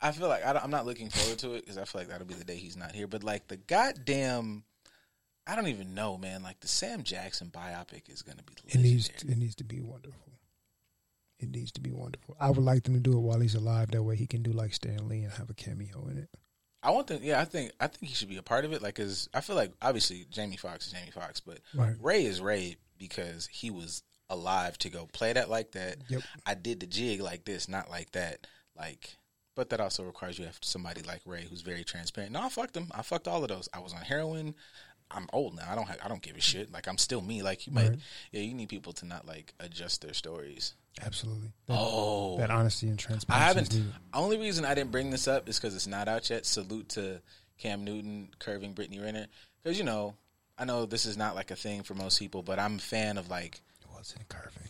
[0.01, 2.09] I feel like I don't- I'm not looking forward to it because I feel like
[2.09, 3.07] that'll be the day he's not here.
[3.07, 4.63] But like the goddamn,
[5.47, 6.43] I don't even know, man.
[6.43, 9.33] Like the Sam Jackson biopic is gonna be It needs legendary.
[9.33, 10.33] it needs to be wonderful.
[11.45, 12.35] It needs to be wonderful.
[12.39, 13.91] I would like them to do it while he's alive.
[13.91, 16.29] That way he can do like Stan Lee and have a cameo in it.
[16.83, 17.19] I want them.
[17.23, 18.81] Yeah, I think I think he should be a part of it.
[18.81, 21.95] Like, cause I feel like obviously Jamie Foxx is Jamie Foxx, but Right.
[21.99, 25.97] Ray is Ray because he was alive to go play that like that.
[26.09, 26.21] Yep.
[26.45, 28.45] I did the jig like this, not like that.
[28.77, 29.17] Like,
[29.55, 32.33] but that also requires you have somebody like Ray who's very transparent.
[32.33, 32.91] No, I fucked him.
[32.93, 33.69] I fucked all of those.
[33.73, 34.53] I was on heroin.
[35.11, 35.67] I'm old now.
[35.71, 35.87] I don't.
[35.87, 36.71] Have, I don't give a shit.
[36.71, 37.41] Like I'm still me.
[37.43, 37.89] Like you might.
[37.89, 37.99] Right.
[38.31, 40.73] Yeah, you need people to not like adjust their stories.
[41.03, 41.51] Absolutely.
[41.67, 43.43] That, Oh, that honesty and transparency.
[43.43, 43.93] I haven't.
[44.13, 46.45] Only reason I didn't bring this up is because it's not out yet.
[46.45, 47.21] Salute to
[47.57, 49.27] Cam Newton curving Brittany Renner
[49.63, 50.13] because you know
[50.57, 53.17] I know this is not like a thing for most people, but I'm a fan
[53.17, 54.69] of like It wasn't curving.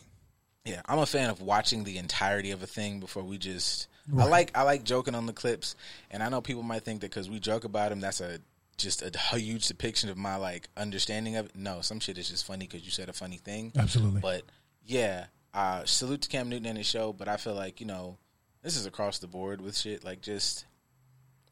[0.64, 3.86] yeah, I'm a fan of watching the entirety of a thing before we just.
[4.16, 5.74] I like I like joking on the clips,
[6.12, 8.38] and I know people might think that because we joke about him, that's a
[8.76, 11.56] just a huge depiction of my like understanding of it.
[11.56, 13.72] No, some shit is just funny because you said a funny thing.
[13.76, 14.20] Absolutely.
[14.20, 14.42] But
[14.84, 15.24] yeah,
[15.56, 17.12] uh, salute to Cam Newton and his show.
[17.12, 18.18] But I feel like you know
[18.62, 20.04] this is across the board with shit.
[20.04, 20.66] Like just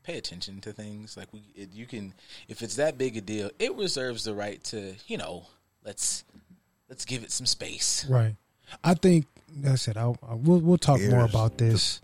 [0.05, 1.17] pay attention to things.
[1.17, 2.15] Like we, it, you can
[2.47, 5.47] if it's that big a deal, it reserves the right to you know
[5.85, 6.25] let's
[6.89, 8.07] let's give it some space.
[8.09, 8.37] Right.
[8.83, 9.27] I think
[9.57, 9.97] that's it.
[9.97, 12.01] I'll, I, we'll we'll talk more about this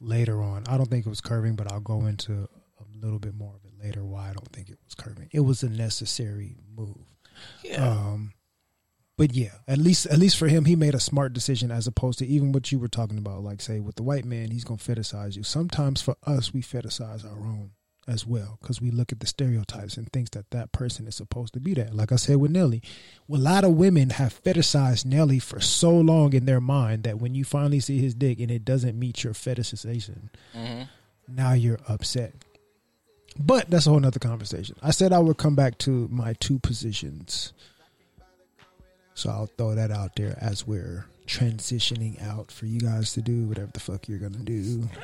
[0.00, 0.64] later on.
[0.68, 3.64] I don't think it was curving, but I'll go into a little bit more of
[3.64, 4.04] it later.
[4.04, 5.28] Why I don't think it was curving.
[5.32, 6.96] It was a necessary move.
[7.64, 7.88] Yeah.
[7.88, 8.32] Um,
[9.20, 12.18] but yeah, at least at least for him, he made a smart decision as opposed
[12.20, 13.42] to even what you were talking about.
[13.42, 15.42] Like say with the white man, he's gonna fetishize you.
[15.42, 17.72] Sometimes for us, we fetishize our own
[18.08, 21.52] as well because we look at the stereotypes and thinks that that person is supposed
[21.52, 21.94] to be that.
[21.94, 22.82] Like I said with Nelly,
[23.30, 27.34] a lot of women have fetishized Nelly for so long in their mind that when
[27.34, 30.84] you finally see his dick and it doesn't meet your fetishization, Mm-hmm.
[31.28, 32.32] now you're upset.
[33.38, 34.76] But that's a whole nother conversation.
[34.82, 37.52] I said I would come back to my two positions.
[39.20, 43.44] So I'll throw that out there as we're transitioning out for you guys to do
[43.44, 44.88] whatever the fuck you're gonna do.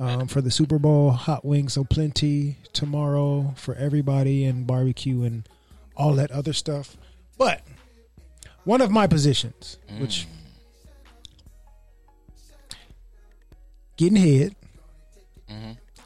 [0.00, 5.48] Um, for the Super Bowl, hot wings so plenty tomorrow for everybody and barbecue and
[5.96, 6.96] all that other stuff.
[7.36, 7.62] But
[8.64, 10.26] one of my positions, which
[13.96, 14.54] getting head,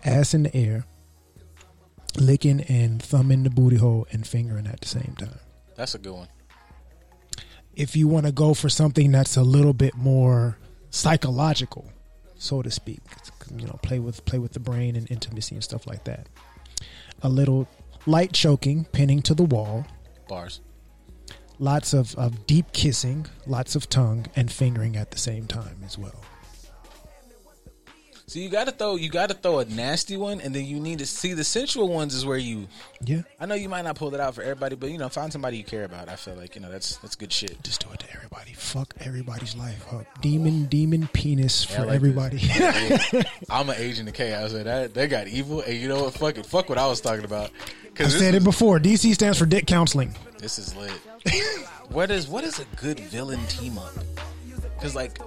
[0.04, 0.86] ass in the air,
[2.16, 5.38] licking and thumbing the booty hole and fingering at the same time.
[5.76, 6.28] That's a good one.
[7.74, 10.58] If you want to go for something that's a little bit more
[10.90, 11.90] psychological,
[12.36, 13.00] so to speak,
[13.56, 16.26] you know, play with play with the brain and intimacy and stuff like that.
[17.22, 17.68] A little
[18.06, 19.86] light choking, pinning to the wall,
[20.28, 20.60] Bars.
[21.58, 25.96] lots of, of deep kissing, lots of tongue and fingering at the same time as
[25.96, 26.20] well.
[28.32, 31.06] So you gotta throw you gotta throw a nasty one, and then you need to
[31.06, 32.66] see the sensual ones is where you.
[33.04, 35.30] Yeah, I know you might not pull that out for everybody, but you know, find
[35.30, 36.08] somebody you care about.
[36.08, 37.62] I feel like you know that's that's good shit.
[37.62, 38.54] just do it to everybody.
[38.54, 40.06] Fuck everybody's life up.
[40.22, 42.40] Demon, demon penis Yeah, for like everybody.
[43.50, 45.60] I'm an agent of chaos, and that they got evil.
[45.60, 46.14] And you know what?
[46.14, 46.46] Fuck it.
[46.46, 47.50] Fuck what I was talking about.
[48.00, 48.80] I said it before.
[48.80, 50.14] DC stands for dick counseling.
[50.38, 50.90] This is lit.
[51.90, 53.92] what is what is a good villain team up?
[54.78, 55.18] Because like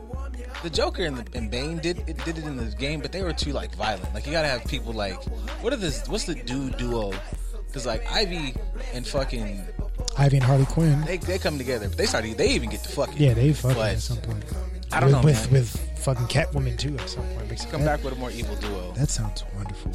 [0.63, 3.21] the Joker and, the, and Bane did it did it in the game, but they
[3.23, 4.13] were too like violent.
[4.13, 5.21] Like you gotta have people like
[5.61, 6.07] what are this?
[6.07, 7.13] What's the dude duo?
[7.67, 8.55] Because like Ivy
[8.93, 9.65] and fucking
[10.17, 11.01] Ivy and Harley Quinn.
[11.01, 13.77] they they come together, but they started they even get to fucking Yeah, they fucking
[13.77, 14.43] But at some point.
[14.91, 15.61] I don't with, know, with, man.
[15.61, 17.49] with fucking Catwoman too at some point.
[17.49, 18.93] Because come that, back with a more evil duo.
[18.93, 19.91] That sounds wonderful.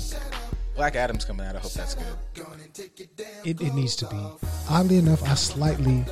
[0.75, 1.57] Black Adam's coming out.
[1.57, 2.07] I hope that's good.
[3.45, 4.17] It, it needs to be.
[4.69, 6.05] Oddly enough, I slightly.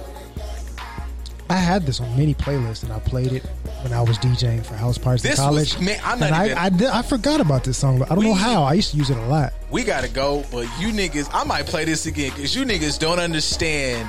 [1.50, 3.42] I had this on many playlists and I played it
[3.82, 5.74] when I was DJing for house parties in college.
[5.76, 8.02] was- man, I'm not and I, even- I, did, I forgot about this song.
[8.04, 8.64] I don't know how.
[8.64, 9.52] I used to use it a lot.
[9.70, 13.18] We gotta go, but you niggas, I might play this again because you niggas don't
[13.18, 14.08] understand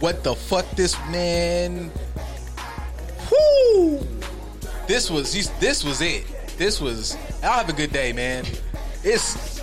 [0.00, 1.90] what the fuck this man.
[3.30, 4.06] Whoo!
[4.86, 6.26] This was this was it.
[6.58, 7.16] This was.
[7.42, 8.44] I'll have a good day, man.
[9.02, 9.60] It's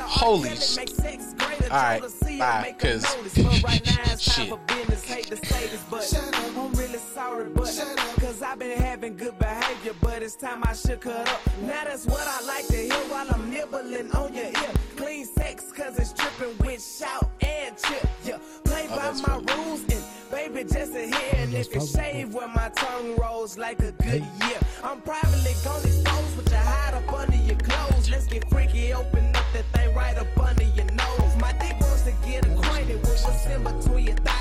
[0.00, 0.78] holy sh-
[1.70, 2.02] All right,
[2.38, 3.04] bye, 'cause
[4.18, 4.52] shit.
[4.52, 4.58] I'm
[6.72, 7.64] really sorry, but
[8.20, 11.40] cause I've been having good behavior, but it's time I should cut up.
[11.62, 14.72] Now that's what I like to hear while I'm nibbling on your ear.
[14.96, 18.04] Clean sex, cause it's dripping with shout and chip.
[18.24, 19.54] Yeah, play oh, by my funny.
[19.54, 20.02] rules and
[20.32, 21.34] baby just a here.
[21.34, 25.86] And if you shave where my tongue rolls like a good year, I'm privately gonna
[25.86, 28.10] expose what you hide up under your clothes.
[28.10, 30.26] Let's get freaky, open up that thing right up
[33.24, 34.39] what's in between your thighs.